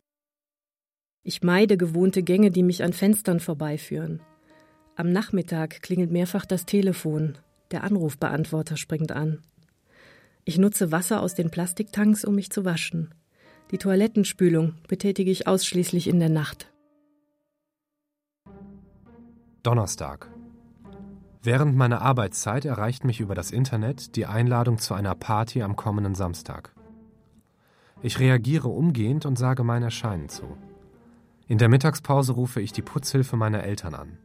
[1.24, 4.22] Ich meide gewohnte Gänge, die mich an Fenstern vorbeiführen.
[4.96, 7.40] Am Nachmittag klingelt mehrfach das Telefon.
[7.72, 9.40] Der Anrufbeantworter springt an.
[10.44, 13.14] Ich nutze Wasser aus den Plastiktanks, um mich zu waschen.
[13.72, 16.72] Die Toilettenspülung betätige ich ausschließlich in der Nacht.
[19.64, 20.30] Donnerstag.
[21.42, 26.14] Während meiner Arbeitszeit erreicht mich über das Internet die Einladung zu einer Party am kommenden
[26.14, 26.74] Samstag.
[28.04, 30.58] Ich reagiere umgehend und sage mein Erscheinen zu.
[31.48, 34.18] In der Mittagspause rufe ich die Putzhilfe meiner Eltern an.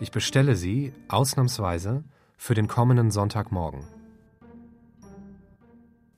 [0.00, 2.02] Ich bestelle sie, ausnahmsweise,
[2.42, 3.84] für den kommenden Sonntagmorgen.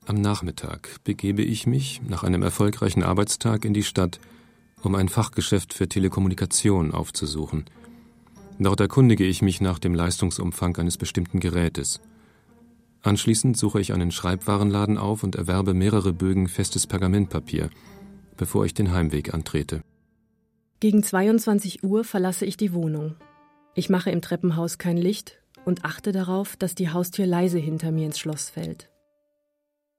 [0.07, 4.19] Am Nachmittag begebe ich mich nach einem erfolgreichen Arbeitstag in die Stadt,
[4.81, 7.65] um ein Fachgeschäft für Telekommunikation aufzusuchen.
[8.57, 12.01] Dort erkundige ich mich nach dem Leistungsumfang eines bestimmten Gerätes.
[13.03, 17.69] Anschließend suche ich einen Schreibwarenladen auf und erwerbe mehrere Bögen festes Pergamentpapier,
[18.35, 19.83] bevor ich den Heimweg antrete.
[20.79, 23.13] Gegen 22 Uhr verlasse ich die Wohnung.
[23.75, 28.05] Ich mache im Treppenhaus kein Licht und achte darauf, dass die Haustür leise hinter mir
[28.05, 28.89] ins Schloss fällt.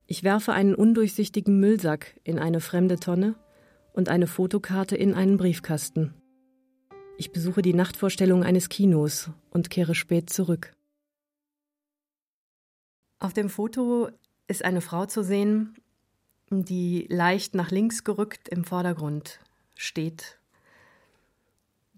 [0.07, 3.35] Ich werfe einen undurchsichtigen Müllsack in eine fremde Tonne
[3.93, 6.13] und eine Fotokarte in einen Briefkasten.
[7.17, 10.73] Ich besuche die Nachtvorstellung eines Kinos und kehre spät zurück.
[13.19, 14.09] Auf dem Foto
[14.47, 15.75] ist eine Frau zu sehen,
[16.49, 19.39] die leicht nach links gerückt im Vordergrund
[19.75, 20.39] steht.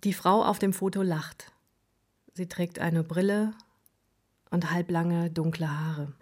[0.04, 1.52] Die Frau auf dem Foto lacht.
[2.34, 3.54] Sie trägt eine Brille
[4.50, 6.13] und halblange dunkle Haare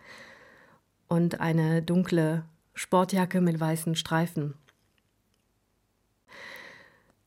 [1.08, 4.56] und eine dunkle Sportjacke mit weißen Streifen.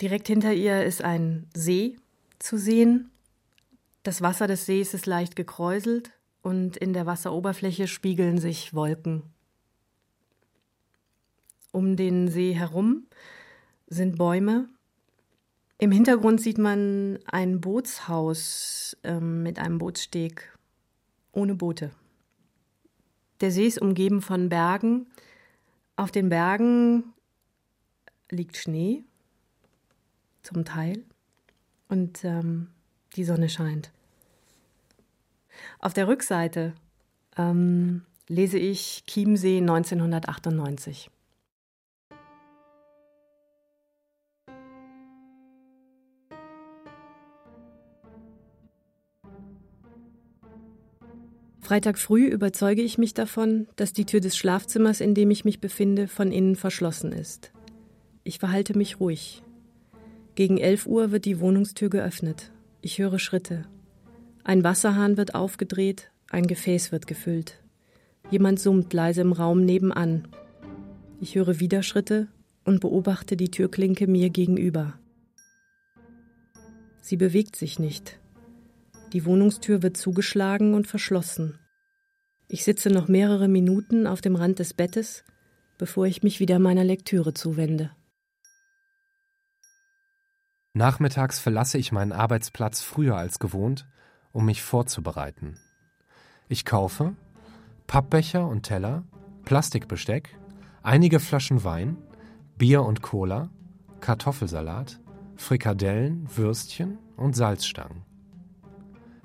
[0.00, 1.96] Direkt hinter ihr ist ein See
[2.38, 3.10] zu sehen.
[4.02, 6.12] Das Wasser des Sees ist leicht gekräuselt
[6.42, 9.22] und in der Wasseroberfläche spiegeln sich Wolken.
[11.72, 13.06] Um den See herum
[13.86, 14.68] sind Bäume.
[15.80, 20.54] Im Hintergrund sieht man ein Bootshaus ähm, mit einem Bootssteg
[21.32, 21.90] ohne Boote.
[23.40, 25.06] Der See ist umgeben von Bergen.
[25.96, 27.14] Auf den Bergen
[28.28, 29.04] liegt Schnee,
[30.42, 31.02] zum Teil,
[31.88, 32.66] und ähm,
[33.16, 33.90] die Sonne scheint.
[35.78, 36.74] Auf der Rückseite
[37.38, 41.10] ähm, lese ich Chiemsee 1998.
[51.70, 55.60] Freitag früh überzeuge ich mich davon, dass die Tür des Schlafzimmers, in dem ich mich
[55.60, 57.52] befinde, von innen verschlossen ist.
[58.24, 59.44] Ich verhalte mich ruhig.
[60.34, 62.50] Gegen elf Uhr wird die Wohnungstür geöffnet.
[62.80, 63.66] Ich höre Schritte.
[64.42, 67.62] Ein Wasserhahn wird aufgedreht, ein Gefäß wird gefüllt.
[68.32, 70.26] Jemand summt leise im Raum nebenan.
[71.20, 72.26] Ich höre wieder Schritte
[72.64, 74.98] und beobachte die Türklinke mir gegenüber.
[77.00, 78.18] Sie bewegt sich nicht.
[79.12, 81.59] Die Wohnungstür wird zugeschlagen und verschlossen.
[82.52, 85.22] Ich sitze noch mehrere Minuten auf dem Rand des Bettes,
[85.78, 87.92] bevor ich mich wieder meiner Lektüre zuwende.
[90.72, 93.86] Nachmittags verlasse ich meinen Arbeitsplatz früher als gewohnt,
[94.32, 95.58] um mich vorzubereiten.
[96.48, 97.14] Ich kaufe
[97.86, 99.04] Pappbecher und Teller,
[99.44, 100.36] Plastikbesteck,
[100.82, 101.98] einige Flaschen Wein,
[102.58, 103.50] Bier und Cola,
[104.00, 104.98] Kartoffelsalat,
[105.36, 108.02] Frikadellen, Würstchen und Salzstangen.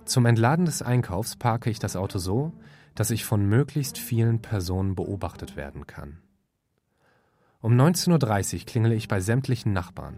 [0.05, 2.53] Zum Entladen des Einkaufs parke ich das Auto so,
[2.95, 6.17] dass ich von möglichst vielen Personen beobachtet werden kann.
[7.61, 10.17] Um 19.30 Uhr klingele ich bei sämtlichen Nachbarn.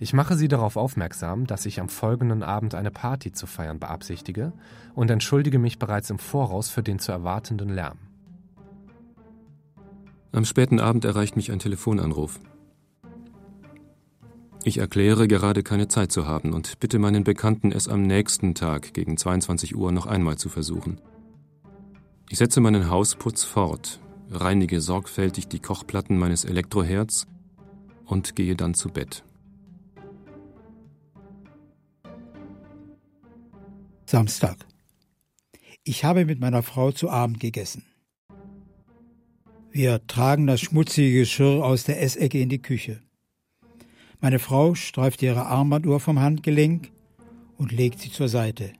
[0.00, 4.52] Ich mache sie darauf aufmerksam, dass ich am folgenden Abend eine Party zu feiern beabsichtige
[4.94, 7.98] und entschuldige mich bereits im Voraus für den zu erwartenden Lärm.
[10.32, 12.40] Am späten Abend erreicht mich ein Telefonanruf.
[14.64, 18.94] Ich erkläre, gerade keine Zeit zu haben und bitte meinen Bekannten, es am nächsten Tag
[18.94, 20.98] gegen 22 Uhr noch einmal zu versuchen.
[22.30, 27.26] Ich setze meinen Hausputz fort, reinige sorgfältig die Kochplatten meines Elektroherds
[28.06, 29.24] und gehe dann zu Bett.
[34.06, 34.56] Samstag.
[35.82, 37.84] Ich habe mit meiner Frau zu Abend gegessen.
[39.70, 43.02] Wir tragen das schmutzige Geschirr aus der Essecke in die Küche.
[44.20, 46.90] Meine Frau streift ihre Armbanduhr vom Handgelenk
[47.58, 48.72] und legt sie zur Seite.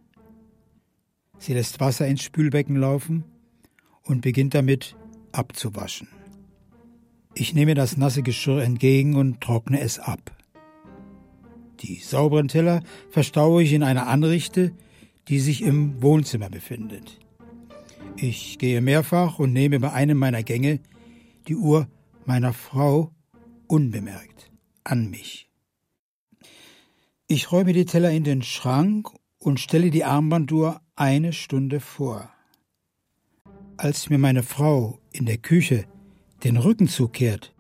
[1.38, 3.24] Sie lässt Wasser ins Spülbecken laufen
[4.04, 4.96] und beginnt damit
[5.32, 6.08] abzuwaschen.
[7.34, 10.30] Ich nehme das nasse Geschirr entgegen und trockne es ab.
[11.80, 14.72] Die sauberen Teller verstaue ich in einer Anrichte,
[15.28, 17.18] die sich im Wohnzimmer befindet.
[18.16, 20.80] Ich gehe mehrfach und nehme bei einem meiner Gänge
[21.48, 21.88] die Uhr
[22.24, 23.10] meiner Frau
[23.66, 24.52] unbemerkt
[24.84, 25.50] an mich.
[27.26, 32.33] Ich räume die Teller in den Schrank und stelle die Armbanduhr eine Stunde vor.
[33.76, 35.84] Als mir meine Frau in der Küche
[36.44, 37.52] den Rücken zukehrt,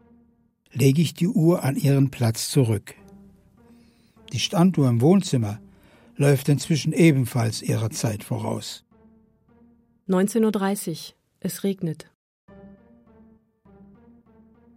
[0.72, 2.94] lege ich die Uhr an ihren Platz zurück.
[4.32, 5.60] Die Standuhr im Wohnzimmer
[6.16, 8.84] läuft inzwischen ebenfalls ihrer Zeit voraus.
[10.08, 11.14] 19.30 Uhr.
[11.40, 12.10] Es regnet.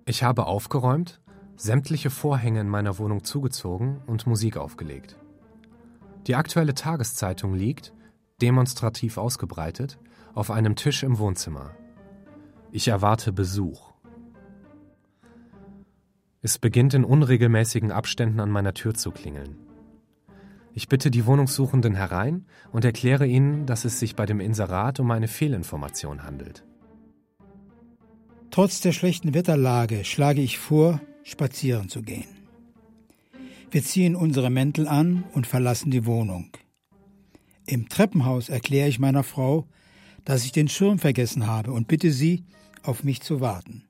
[0.06, 1.20] Ich habe aufgeräumt,
[1.56, 5.18] sämtliche Vorhänge in meiner Wohnung zugezogen und Musik aufgelegt.
[6.26, 7.94] Die aktuelle Tageszeitung liegt,
[8.42, 9.98] demonstrativ ausgebreitet,
[10.34, 11.76] auf einem Tisch im Wohnzimmer.
[12.72, 13.94] Ich erwarte Besuch.
[16.42, 19.58] Es beginnt in unregelmäßigen Abständen an meiner Tür zu klingeln.
[20.74, 25.10] Ich bitte die Wohnungssuchenden herein und erkläre ihnen, dass es sich bei dem Inserat um
[25.10, 26.64] eine Fehlinformation handelt.
[28.52, 32.28] Trotz der schlechten Wetterlage schlage ich vor, spazieren zu gehen.
[33.72, 36.52] Wir ziehen unsere Mäntel an und verlassen die Wohnung.
[37.68, 39.68] Im Treppenhaus erkläre ich meiner Frau,
[40.24, 42.46] dass ich den Schirm vergessen habe und bitte sie,
[42.82, 43.84] auf mich zu warten.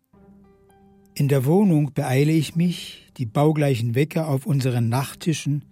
[1.14, 5.66] In der Wohnung beeile ich mich, die baugleichen Wecker auf unseren Nachttischen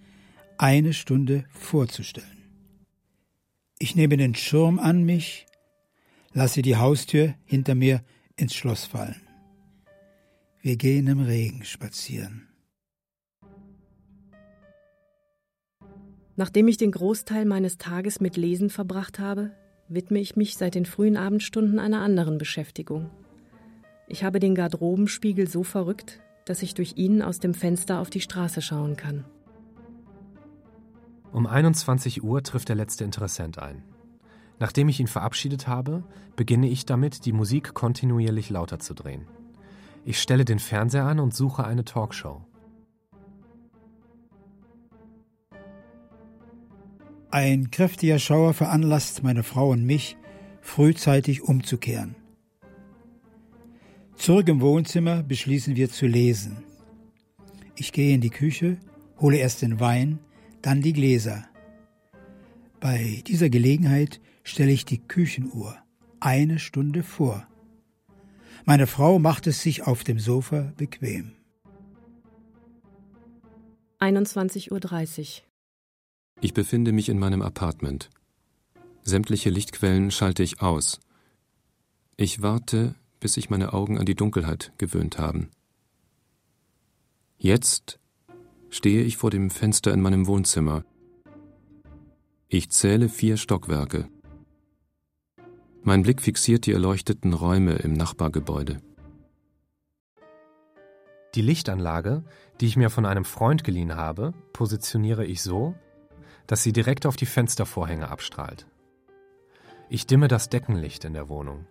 [0.57, 2.27] eine Stunde vorzustellen.
[3.79, 5.47] Ich nehme den Schirm an mich,
[6.31, 8.03] lasse die Haustür hinter mir
[8.37, 9.21] ins Schloss fallen.
[10.61, 12.47] Wir gehen im Regen spazieren.
[16.37, 19.51] Nachdem ich den Großteil meines Tages mit Lesen verbracht habe,
[19.87, 23.09] widme ich mich seit den frühen Abendstunden einer anderen Beschäftigung.
[24.07, 28.21] Ich habe den Garderobenspiegel so verrückt, dass ich durch ihn aus dem Fenster auf die
[28.21, 29.25] Straße schauen kann.
[31.31, 33.83] Um 21 Uhr trifft der letzte Interessent ein.
[34.59, 36.03] Nachdem ich ihn verabschiedet habe,
[36.35, 39.27] beginne ich damit, die Musik kontinuierlich lauter zu drehen.
[40.05, 42.41] Ich stelle den Fernseher an und suche eine Talkshow.
[47.35, 50.15] Ein kräftiger Schauer veranlasst meine Frau und mich,
[50.61, 52.15] frühzeitig umzukehren.
[54.15, 56.63] Zurück im Wohnzimmer beschließen wir zu lesen.
[57.75, 58.77] Ich gehe in die Küche,
[59.19, 60.19] hole erst den Wein,
[60.61, 61.45] dann die Gläser.
[62.79, 65.75] Bei dieser Gelegenheit stelle ich die Küchenuhr
[66.21, 67.45] eine Stunde vor.
[68.63, 71.33] Meine Frau macht es sich auf dem Sofa bequem.
[73.99, 75.44] 21.30 Uhr.
[76.41, 78.09] Ich befinde mich in meinem Apartment.
[79.03, 80.99] Sämtliche Lichtquellen schalte ich aus.
[82.17, 85.49] Ich warte, bis sich meine Augen an die Dunkelheit gewöhnt haben.
[87.37, 87.99] Jetzt
[88.69, 90.83] stehe ich vor dem Fenster in meinem Wohnzimmer.
[92.47, 94.07] Ich zähle vier Stockwerke.
[95.83, 98.81] Mein Blick fixiert die erleuchteten Räume im Nachbargebäude.
[101.35, 102.23] Die Lichtanlage,
[102.59, 105.75] die ich mir von einem Freund geliehen habe, positioniere ich so,
[106.47, 108.65] dass sie direkt auf die Fenstervorhänge abstrahlt.
[109.89, 111.67] Ich dimme das Deckenlicht in der Wohnung.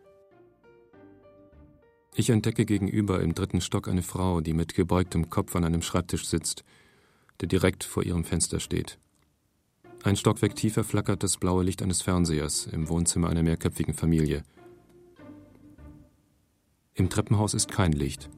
[2.15, 6.27] Ich entdecke gegenüber im dritten Stock eine Frau, die mit gebeugtem Kopf an einem Schreibtisch
[6.27, 6.65] sitzt,
[7.41, 8.99] der direkt vor ihrem Fenster steht.
[10.05, 14.45] Ein Stockwerk tiefer flackert das blaue Licht eines Fernsehers im Wohnzimmer einer mehrköpfigen Familie.
[16.95, 18.31] Im Treppenhaus ist kein Licht.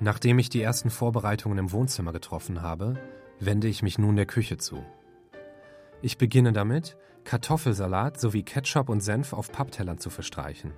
[0.00, 2.94] Nachdem ich die ersten Vorbereitungen im Wohnzimmer getroffen habe,
[3.38, 4.84] wende ich mich nun der Küche zu.
[6.00, 10.72] Ich beginne damit, Kartoffelsalat sowie Ketchup und Senf auf Papptellern zu verstreichen.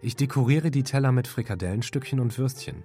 [0.00, 2.84] Ich dekoriere die Teller mit Frikadellenstückchen und Würstchen.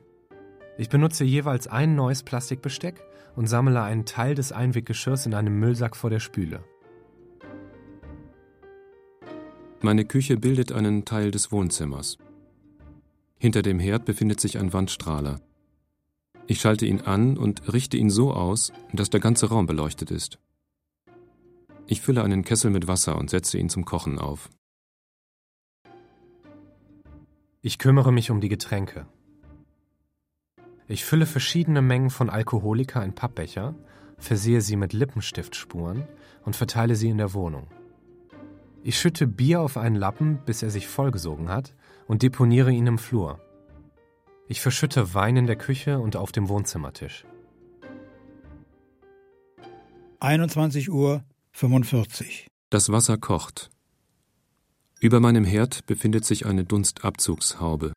[0.78, 3.02] Ich benutze jeweils ein neues Plastikbesteck
[3.36, 6.64] und sammle einen Teil des Einweggeschirrs in einem Müllsack vor der Spüle.
[9.82, 12.18] Meine Küche bildet einen Teil des Wohnzimmers.
[13.40, 15.40] Hinter dem Herd befindet sich ein Wandstrahler.
[16.50, 20.40] Ich schalte ihn an und richte ihn so aus, dass der ganze Raum beleuchtet ist.
[21.88, 24.50] Ich fülle einen Kessel mit Wasser und setze ihn zum Kochen auf.
[27.62, 29.08] Ich kümmere mich um die Getränke.
[30.88, 33.76] Ich fülle verschiedene Mengen von Alkoholika in Pappbecher,
[34.18, 36.08] versehe sie mit Lippenstiftspuren
[36.46, 37.68] und verteile sie in der Wohnung.
[38.84, 41.76] Ich schütte Bier auf einen Lappen, bis er sich vollgesogen hat,
[42.08, 43.42] und deponiere ihn im Flur.
[44.50, 47.26] Ich verschütte Wein in der Küche und auf dem Wohnzimmertisch.
[50.22, 52.48] 21 Uhr 45.
[52.70, 53.70] Das Wasser kocht.
[55.02, 57.92] Über meinem Herd befindet sich eine Dunstabzugshaube.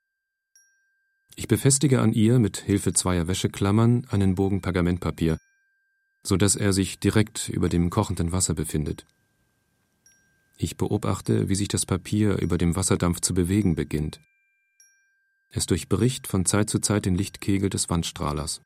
[1.36, 5.38] Ich befestige an ihr mit Hilfe zweier Wäscheklammern einen Bogen Pergamentpapier,
[6.24, 9.06] so dass er sich direkt über dem kochenden Wasser befindet.
[10.58, 14.20] Ich beobachte, wie sich das Papier über dem Wasserdampf zu bewegen beginnt.
[15.52, 18.62] Es durchbricht von Zeit zu Zeit den Lichtkegel des Wandstrahlers.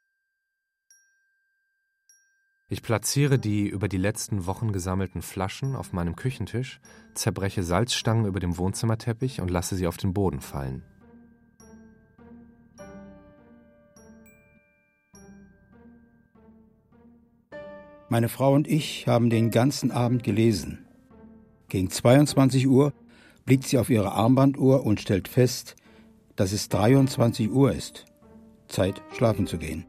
[2.68, 6.80] Ich platziere die über die letzten Wochen gesammelten Flaschen auf meinem Küchentisch,
[7.14, 10.82] zerbreche Salzstangen über dem Wohnzimmerteppich und lasse sie auf den Boden fallen.
[18.10, 20.84] Meine Frau und ich haben den ganzen Abend gelesen.
[21.68, 22.92] Gegen 22 Uhr
[23.46, 25.76] blickt sie auf ihre Armbanduhr und stellt fest,
[26.36, 28.06] dass es 23 Uhr ist.
[28.68, 29.86] Zeit, schlafen zu gehen.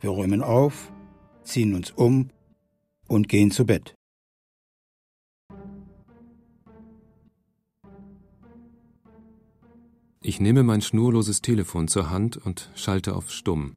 [0.00, 0.92] Wir räumen auf,
[1.42, 2.30] ziehen uns um
[3.08, 3.94] und gehen zu Bett.
[10.20, 13.74] Ich nehme mein schnurloses Telefon zur Hand und schalte auf Stumm.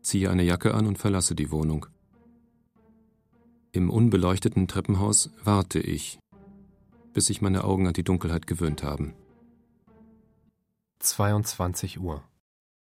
[0.00, 1.86] Ziehe eine Jacke an und verlasse die Wohnung.
[3.72, 6.18] Im unbeleuchteten Treppenhaus warte ich,
[7.12, 9.12] bis sich meine Augen an die Dunkelheit gewöhnt haben.
[10.98, 12.22] 22 Uhr.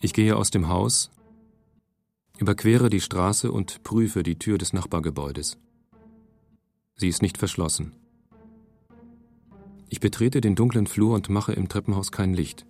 [0.00, 1.10] Ich gehe aus dem Haus,
[2.38, 5.58] überquere die Straße und prüfe die Tür des Nachbargebäudes.
[6.96, 7.94] Sie ist nicht verschlossen.
[9.88, 12.66] Ich betrete den dunklen Flur und mache im Treppenhaus kein Licht.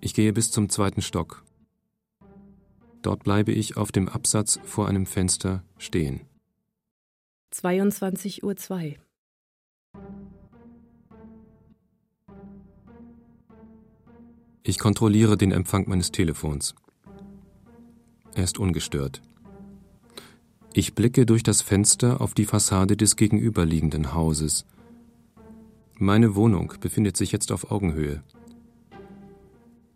[0.00, 1.44] Ich gehe bis zum zweiten Stock.
[3.02, 6.20] Dort bleibe ich auf dem Absatz vor einem Fenster stehen.
[7.52, 8.96] 22.02
[9.94, 10.19] Uhr.
[14.62, 16.74] Ich kontrolliere den Empfang meines Telefons.
[18.34, 19.22] Er ist ungestört.
[20.74, 24.66] Ich blicke durch das Fenster auf die Fassade des gegenüberliegenden Hauses.
[25.96, 28.22] Meine Wohnung befindet sich jetzt auf Augenhöhe.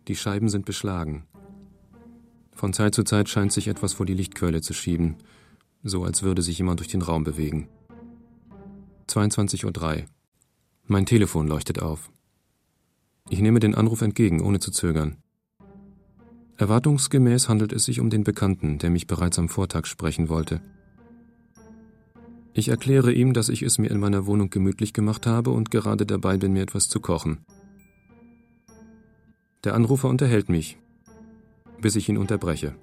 [0.07, 1.25] Die Scheiben sind beschlagen.
[2.51, 5.17] Von Zeit zu Zeit scheint sich etwas vor die Lichtquelle zu schieben,
[5.83, 7.69] so als würde sich jemand durch den Raum bewegen.
[9.07, 10.05] 22.03 Uhr.
[10.87, 12.11] Mein Telefon leuchtet auf.
[13.29, 15.17] Ich nehme den Anruf entgegen, ohne zu zögern.
[16.57, 20.61] Erwartungsgemäß handelt es sich um den Bekannten, der mich bereits am Vortag sprechen wollte.
[22.53, 26.05] Ich erkläre ihm, dass ich es mir in meiner Wohnung gemütlich gemacht habe und gerade
[26.05, 27.39] dabei bin, mir etwas zu kochen.
[29.65, 30.77] Der Anrufer unterhält mich,
[31.81, 32.75] bis ich ihn unterbreche.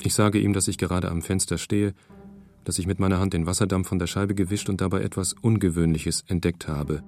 [0.00, 1.92] Ich sage ihm, dass ich gerade am Fenster stehe,
[2.64, 6.24] dass ich mit meiner Hand den Wasserdampf von der Scheibe gewischt und dabei etwas Ungewöhnliches
[6.28, 7.02] entdeckt habe.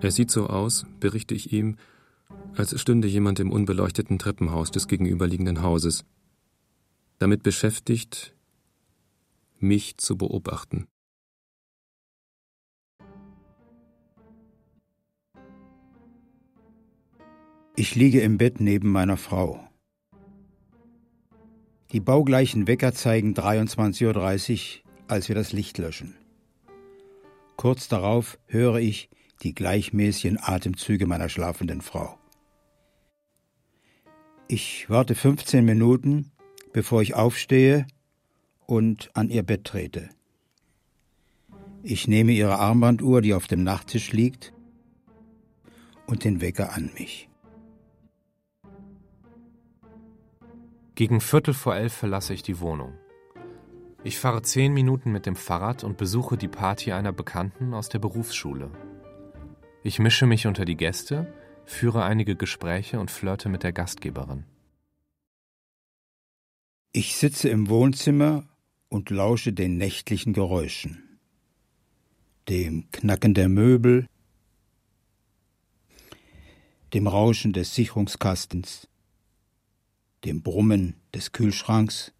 [0.00, 1.76] Er sieht so aus, berichte ich ihm,
[2.56, 6.04] als stünde jemand im unbeleuchteten Treppenhaus des gegenüberliegenden Hauses,
[7.18, 8.34] damit beschäftigt,
[9.58, 10.86] mich zu beobachten.
[17.76, 19.68] Ich liege im Bett neben meiner Frau.
[21.90, 26.14] Die baugleichen Wecker zeigen 23.30 Uhr, als wir das Licht löschen.
[27.56, 29.10] Kurz darauf höre ich,
[29.44, 32.18] die gleichmäßigen Atemzüge meiner schlafenden Frau.
[34.48, 36.32] Ich warte 15 Minuten,
[36.72, 37.86] bevor ich aufstehe
[38.66, 40.08] und an ihr Bett trete.
[41.82, 44.54] Ich nehme ihre Armbanduhr, die auf dem Nachttisch liegt,
[46.06, 47.28] und den Wecker an mich.
[50.94, 52.94] Gegen Viertel vor elf verlasse ich die Wohnung.
[54.04, 57.98] Ich fahre zehn Minuten mit dem Fahrrad und besuche die Party einer Bekannten aus der
[57.98, 58.70] Berufsschule.
[59.86, 61.30] Ich mische mich unter die Gäste,
[61.66, 64.44] führe einige Gespräche und flirte mit der Gastgeberin.
[66.92, 68.48] Ich sitze im Wohnzimmer
[68.88, 71.18] und lausche den nächtlichen Geräuschen.
[72.48, 74.08] Dem Knacken der Möbel,
[76.94, 78.88] dem Rauschen des Sicherungskastens,
[80.24, 82.14] dem Brummen des Kühlschranks,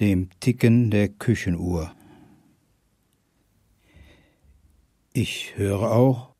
[0.00, 1.94] dem Ticken der Küchenuhr.
[5.18, 6.34] Ich höre auch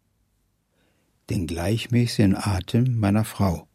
[1.31, 3.67] den gleichmäßigen Atem meiner Frau.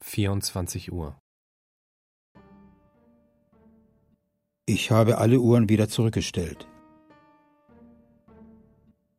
[0.00, 1.16] 24 Uhr.
[4.66, 6.66] Ich habe alle Uhren wieder zurückgestellt.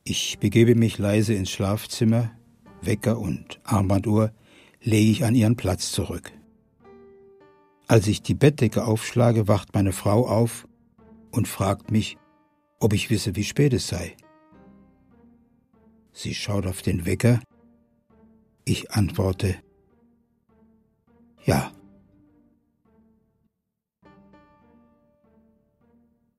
[0.04, 2.38] Ich begebe mich leise ins Schlafzimmer,
[2.82, 4.34] Wecker und Armbanduhr
[4.82, 6.30] lege ich an ihren Platz zurück.
[7.88, 10.68] Als ich die Bettdecke aufschlage, wacht meine Frau auf
[11.32, 12.18] und fragt mich,
[12.80, 14.16] ob ich wisse, wie spät es sei.
[16.12, 17.42] Sie schaut auf den Wecker.
[18.64, 19.56] Ich antworte
[21.44, 21.72] Ja.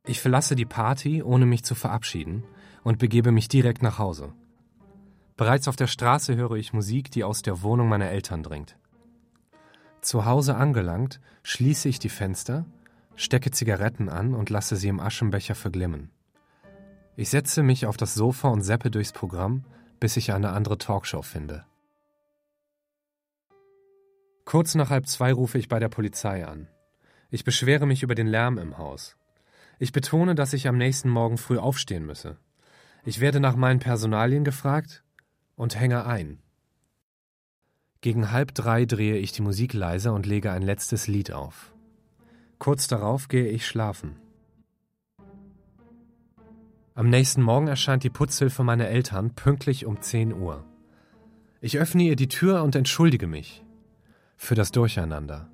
[0.06, 2.44] Ich verlasse die Party, ohne mich zu verabschieden,
[2.84, 4.32] und begebe mich direkt nach Hause.
[5.36, 8.78] Bereits auf der Straße höre ich Musik, die aus der Wohnung meiner Eltern dringt.
[10.00, 12.64] Zu Hause angelangt, schließe ich die Fenster,
[13.16, 16.10] stecke Zigaretten an und lasse sie im Aschenbecher verglimmen.
[17.18, 19.64] Ich setze mich auf das Sofa und seppe durchs Programm,
[20.00, 21.64] bis ich eine andere Talkshow finde.
[24.44, 26.68] Kurz nach halb zwei rufe ich bei der Polizei an.
[27.30, 29.16] Ich beschwere mich über den Lärm im Haus.
[29.78, 32.36] Ich betone, dass ich am nächsten Morgen früh aufstehen müsse.
[33.04, 35.02] Ich werde nach meinen Personalien gefragt
[35.56, 36.42] und hänge ein.
[38.02, 41.72] Gegen halb drei drehe ich die Musik leiser und lege ein letztes Lied auf.
[42.58, 44.16] Kurz darauf gehe ich schlafen.
[46.96, 50.64] Am nächsten Morgen erscheint die Putzhilfe meiner Eltern pünktlich um 10 Uhr.
[51.60, 53.62] Ich öffne ihr die Tür und entschuldige mich
[54.38, 55.50] für das Durcheinander.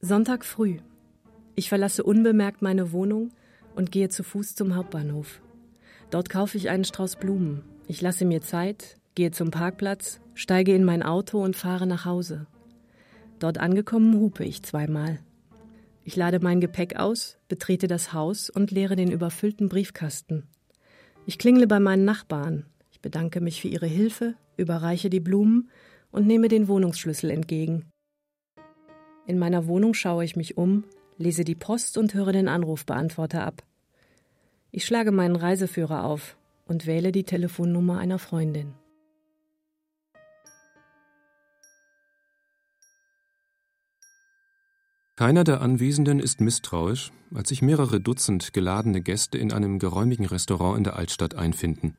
[0.00, 0.78] Sonntag früh.
[1.56, 3.32] Ich verlasse unbemerkt meine Wohnung
[3.74, 5.40] und gehe zu Fuß zum Hauptbahnhof.
[6.10, 7.64] Dort kaufe ich einen Strauß Blumen.
[7.88, 12.46] Ich lasse mir Zeit, gehe zum Parkplatz, steige in mein Auto und fahre nach Hause.
[13.40, 15.18] Dort angekommen hupe ich zweimal.
[16.08, 20.44] Ich lade mein Gepäck aus, betrete das Haus und leere den überfüllten Briefkasten.
[21.26, 22.64] Ich klingle bei meinen Nachbarn.
[22.90, 25.68] Ich bedanke mich für ihre Hilfe, überreiche die Blumen
[26.10, 27.90] und nehme den Wohnungsschlüssel entgegen.
[29.26, 30.84] In meiner Wohnung schaue ich mich um,
[31.18, 33.62] lese die Post und höre den Anrufbeantworter ab.
[34.70, 38.72] Ich schlage meinen Reiseführer auf und wähle die Telefonnummer einer Freundin.
[45.18, 50.78] Keiner der Anwesenden ist misstrauisch, als sich mehrere Dutzend geladene Gäste in einem geräumigen Restaurant
[50.78, 51.96] in der Altstadt einfinden.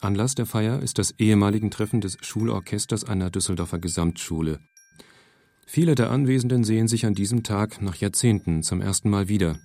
[0.00, 4.60] Anlass der Feier ist das ehemaligen Treffen des Schulorchesters einer Düsseldorfer Gesamtschule.
[5.66, 9.58] Viele der Anwesenden sehen sich an diesem Tag nach Jahrzehnten zum ersten Mal wieder.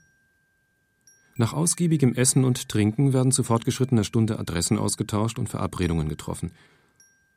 [1.37, 6.51] Nach ausgiebigem Essen und Trinken werden zu fortgeschrittener Stunde Adressen ausgetauscht und Verabredungen getroffen.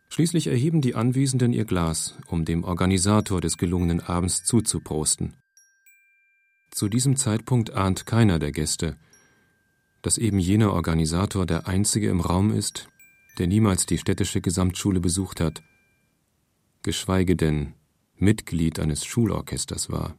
[0.09, 5.36] Schließlich erheben die Anwesenden ihr Glas, um dem Organisator des gelungenen Abends zuzuprosten.
[6.70, 8.96] Zu diesem Zeitpunkt ahnt keiner der Gäste,
[10.02, 12.88] dass eben jener Organisator der einzige im Raum ist,
[13.38, 15.62] der niemals die städtische Gesamtschule besucht hat,
[16.82, 17.74] geschweige denn
[18.14, 20.16] Mitglied eines Schulorchesters war.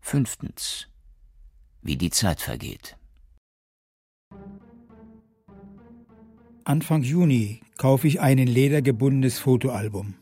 [0.00, 0.88] Fünftens.
[1.80, 2.96] Wie die Zeit vergeht.
[6.66, 10.14] Anfang Juni kaufe ich ein in Leder gebundenes Fotoalbum.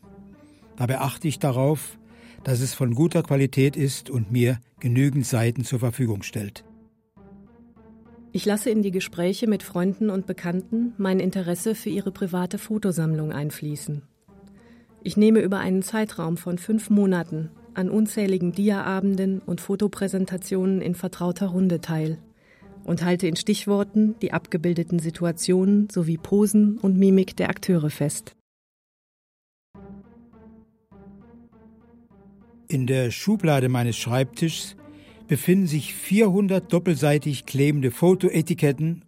[0.75, 1.97] Dabei achte ich darauf,
[2.43, 6.65] dass es von guter Qualität ist und mir genügend Seiten zur Verfügung stellt.
[8.33, 13.31] Ich lasse in die Gespräche mit Freunden und Bekannten mein Interesse für ihre private Fotosammlung
[13.31, 14.01] einfließen.
[15.01, 21.47] Ich nehme über einen Zeitraum von fünf Monaten an unzähligen Diaabenden und Fotopräsentationen in vertrauter
[21.47, 22.17] Runde teil
[22.83, 28.35] und halte in Stichworten die abgebildeten Situationen sowie Posen und Mimik der Akteure fest.
[32.67, 34.75] In der Schublade meines Schreibtischs
[35.27, 39.05] befinden sich 400 doppelseitig klebende Fotoetiketten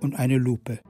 [0.00, 0.80] und eine Lupe.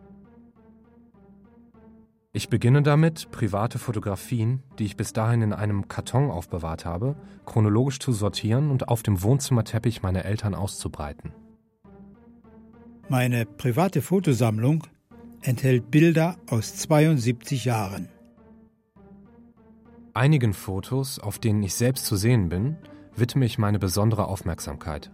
[2.33, 7.17] Ich beginne damit, private Fotografien, die ich bis dahin in einem Karton aufbewahrt habe,
[7.47, 11.33] chronologisch zu sortieren und auf dem Wohnzimmerteppich meiner Eltern auszubreiten.
[13.09, 14.85] Meine private Fotosammlung
[15.41, 18.09] enthält Bilder aus 72 Jahren.
[20.13, 22.77] Einigen Fotos, auf denen ich selbst zu sehen bin,
[23.15, 25.13] widme ich meine besondere Aufmerksamkeit.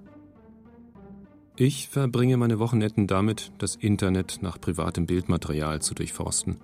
[1.57, 6.57] Ich verbringe meine Wochenenden damit, das Internet nach privatem Bildmaterial zu durchforsten.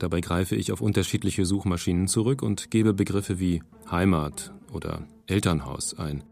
[0.00, 6.24] Dabei greife ich auf unterschiedliche Suchmaschinen zurück und gebe Begriffe wie Heimat oder Elternhaus ein.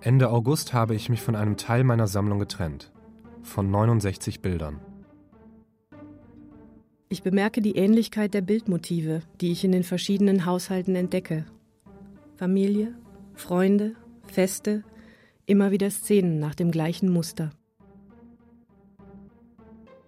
[0.00, 2.92] Ende August habe ich mich von einem Teil meiner Sammlung getrennt,
[3.42, 4.80] von 69 Bildern.
[7.08, 11.46] Ich bemerke die Ähnlichkeit der Bildmotive, die ich in den verschiedenen Haushalten entdecke.
[12.36, 12.94] Familie,
[13.34, 13.96] Freunde,
[14.26, 14.84] Feste,
[15.46, 17.50] immer wieder Szenen nach dem gleichen Muster.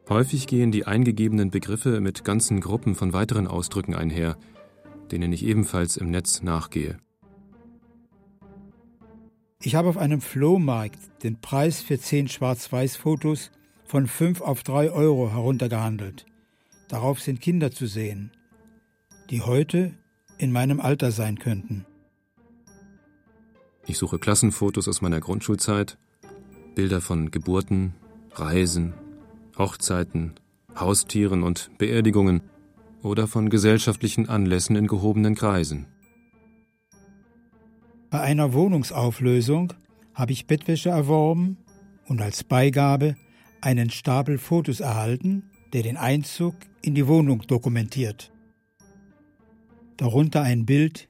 [0.09, 4.37] Häufig gehen die eingegebenen Begriffe mit ganzen Gruppen von weiteren Ausdrücken einher,
[5.11, 6.99] denen ich ebenfalls im Netz nachgehe.
[9.63, 13.51] Ich habe auf einem Flohmarkt den Preis für zehn Schwarz-Weiß-Fotos
[13.85, 16.25] von 5 auf 3 Euro heruntergehandelt.
[16.89, 18.31] Darauf sind Kinder zu sehen,
[19.29, 19.95] die heute
[20.39, 21.85] in meinem Alter sein könnten.
[23.87, 25.99] Ich suche Klassenfotos aus meiner Grundschulzeit,
[26.75, 27.95] Bilder von Geburten,
[28.33, 28.95] Reisen,
[29.59, 30.37] Hochzeiten,
[30.75, 32.41] Haustieren und Beerdigungen
[33.03, 35.87] oder von gesellschaftlichen Anlässen in gehobenen Kreisen.
[38.11, 39.73] Bei einer Wohnungsauflösung
[40.15, 41.59] habe ich Bettwäsche erworben
[42.07, 43.17] und als Beigabe
[43.61, 48.33] einen Stapel Fotos erhalten, der den Einzug in die Wohnung dokumentiert.
[49.97, 51.09] Darunter ein Bild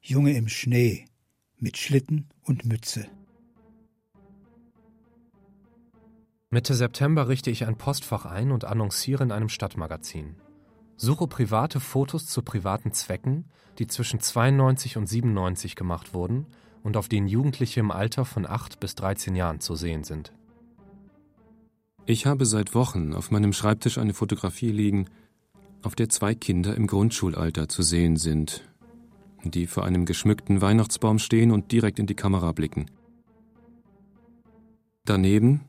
[0.00, 1.04] Junge im Schnee
[1.58, 3.06] mit Schlitten und Mütze.
[6.48, 10.36] Mitte September richte ich ein Postfach ein und annonciere in einem Stadtmagazin.
[10.96, 13.46] Suche private Fotos zu privaten Zwecken,
[13.78, 16.46] die zwischen 92 und 97 gemacht wurden
[16.82, 20.32] und auf denen Jugendliche im Alter von 8 bis 13 Jahren zu sehen sind.
[22.04, 25.06] Ich habe seit Wochen auf meinem Schreibtisch eine Fotografie liegen,
[25.82, 28.68] auf der zwei Kinder im Grundschulalter zu sehen sind,
[29.44, 32.86] die vor einem geschmückten Weihnachtsbaum stehen und direkt in die Kamera blicken.
[35.04, 35.62] Daneben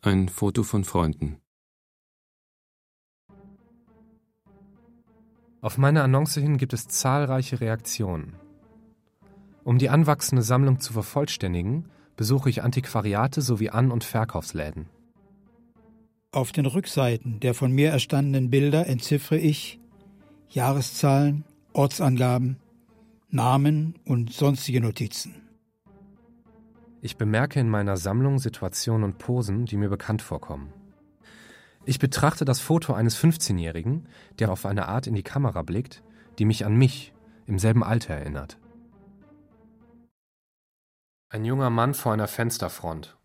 [0.00, 1.41] ein Foto von Freunden.
[5.62, 8.34] Auf meine Annonce hin gibt es zahlreiche Reaktionen.
[9.62, 11.84] Um die anwachsende Sammlung zu vervollständigen,
[12.16, 14.86] besuche ich Antiquariate sowie An- und Verkaufsläden.
[16.32, 19.78] Auf den Rückseiten der von mir erstandenen Bilder entziffere ich
[20.48, 22.56] Jahreszahlen, Ortsangaben,
[23.30, 25.42] Namen und sonstige Notizen.
[27.02, 30.72] Ich bemerke in meiner Sammlung Situationen und Posen, die mir bekannt vorkommen.
[31.84, 34.08] Ich betrachte das Foto eines 15-Jährigen,
[34.38, 36.02] der auf eine Art in die Kamera blickt,
[36.38, 37.12] die mich an mich
[37.46, 38.58] im selben Alter erinnert.
[41.28, 43.16] Ein junger Mann vor einer Fensterfront.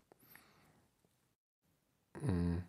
[2.20, 2.64] Hm.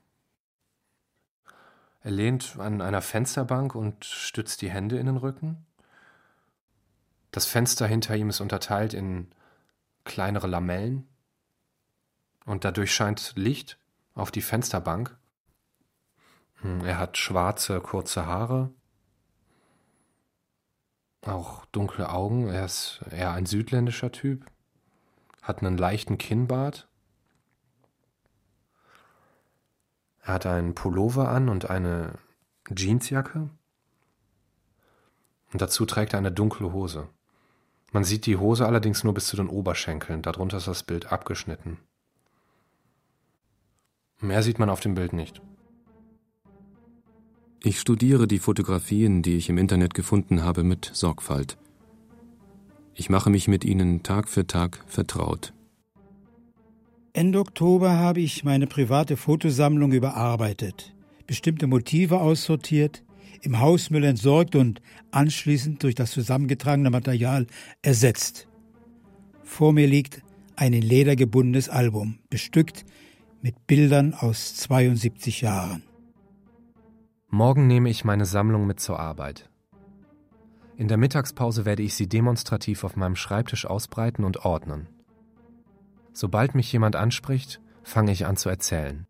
[2.01, 5.65] Er lehnt an einer Fensterbank und stützt die Hände in den Rücken.
[7.31, 9.27] Das Fenster hinter ihm ist unterteilt in
[10.03, 11.07] kleinere Lamellen
[12.45, 13.77] und dadurch scheint Licht
[14.15, 15.18] auf die Fensterbank.
[16.61, 18.71] Hm, er hat schwarze, kurze Haare,
[21.21, 22.49] auch dunkle Augen.
[22.49, 24.45] Er ist eher ein südländischer Typ,
[25.41, 26.87] hat einen leichten Kinnbart.
[30.21, 32.13] Er hat einen Pullover an und eine
[32.75, 33.49] Jeansjacke.
[35.51, 37.09] Und dazu trägt er eine dunkle Hose.
[37.91, 41.79] Man sieht die Hose allerdings nur bis zu den Oberschenkeln, darunter ist das Bild abgeschnitten.
[44.19, 45.41] Mehr sieht man auf dem Bild nicht.
[47.61, 51.57] Ich studiere die Fotografien, die ich im Internet gefunden habe, mit Sorgfalt.
[52.95, 55.53] Ich mache mich mit ihnen Tag für Tag vertraut.
[57.11, 60.95] Ende Oktober habe ich meine private Fotosammlung überarbeitet,
[61.27, 63.03] bestimmte Motive aussortiert,
[63.41, 64.81] im Hausmüll entsorgt und
[65.11, 67.45] anschließend durch das zusammengetragene Material
[67.81, 68.47] ersetzt.
[69.43, 70.21] Vor mir liegt
[70.55, 72.85] ein in Leder gebundenes Album, bestückt
[73.41, 75.88] mit Bildern aus 72 Jahren.
[77.31, 79.49] Morgen nehme ich meine Sammlung mit zur Arbeit.
[80.77, 84.87] In der Mittagspause werde ich sie demonstrativ auf meinem Schreibtisch ausbreiten und ordnen.
[86.11, 89.05] Sobald mich jemand anspricht, fange ich an zu erzählen.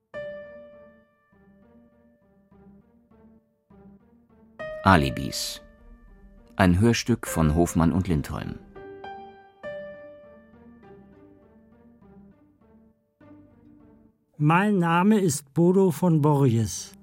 [4.84, 5.62] Alibis.
[6.58, 8.60] Ein Hörstück von Hofmann und Lindholm.
[14.38, 16.99] Mein Name ist Bodo von Borjes.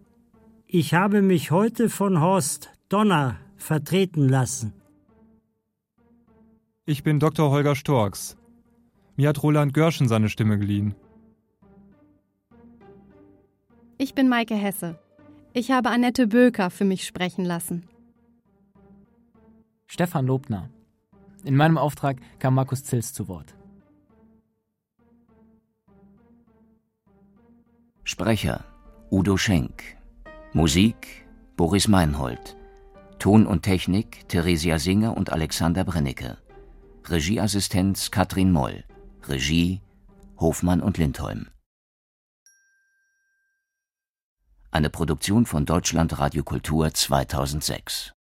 [0.68, 4.72] Ich habe mich heute von Horst Donner vertreten lassen.
[6.84, 7.50] Ich bin Dr.
[7.50, 8.36] Holger Storks.
[9.14, 10.96] Mir hat Roland Görschen seine Stimme geliehen.
[13.96, 14.98] Ich bin Maike Hesse.
[15.52, 17.88] Ich habe Annette Böker für mich sprechen lassen.
[19.86, 20.68] Stefan Lobner.
[21.44, 23.54] In meinem Auftrag kam Markus Zils zu Wort.
[28.02, 28.64] Sprecher
[29.12, 29.95] Udo Schenk.
[30.56, 31.28] Musik
[31.58, 32.56] Boris Meinhold.
[33.18, 36.38] Ton und Technik Theresia Singer und Alexander Brennecke.
[37.04, 38.82] Regieassistenz Katrin Moll.
[39.24, 39.82] Regie
[40.38, 41.48] Hofmann und Lindholm.
[44.70, 48.15] Eine Produktion von Deutschland Radio Kultur 2006.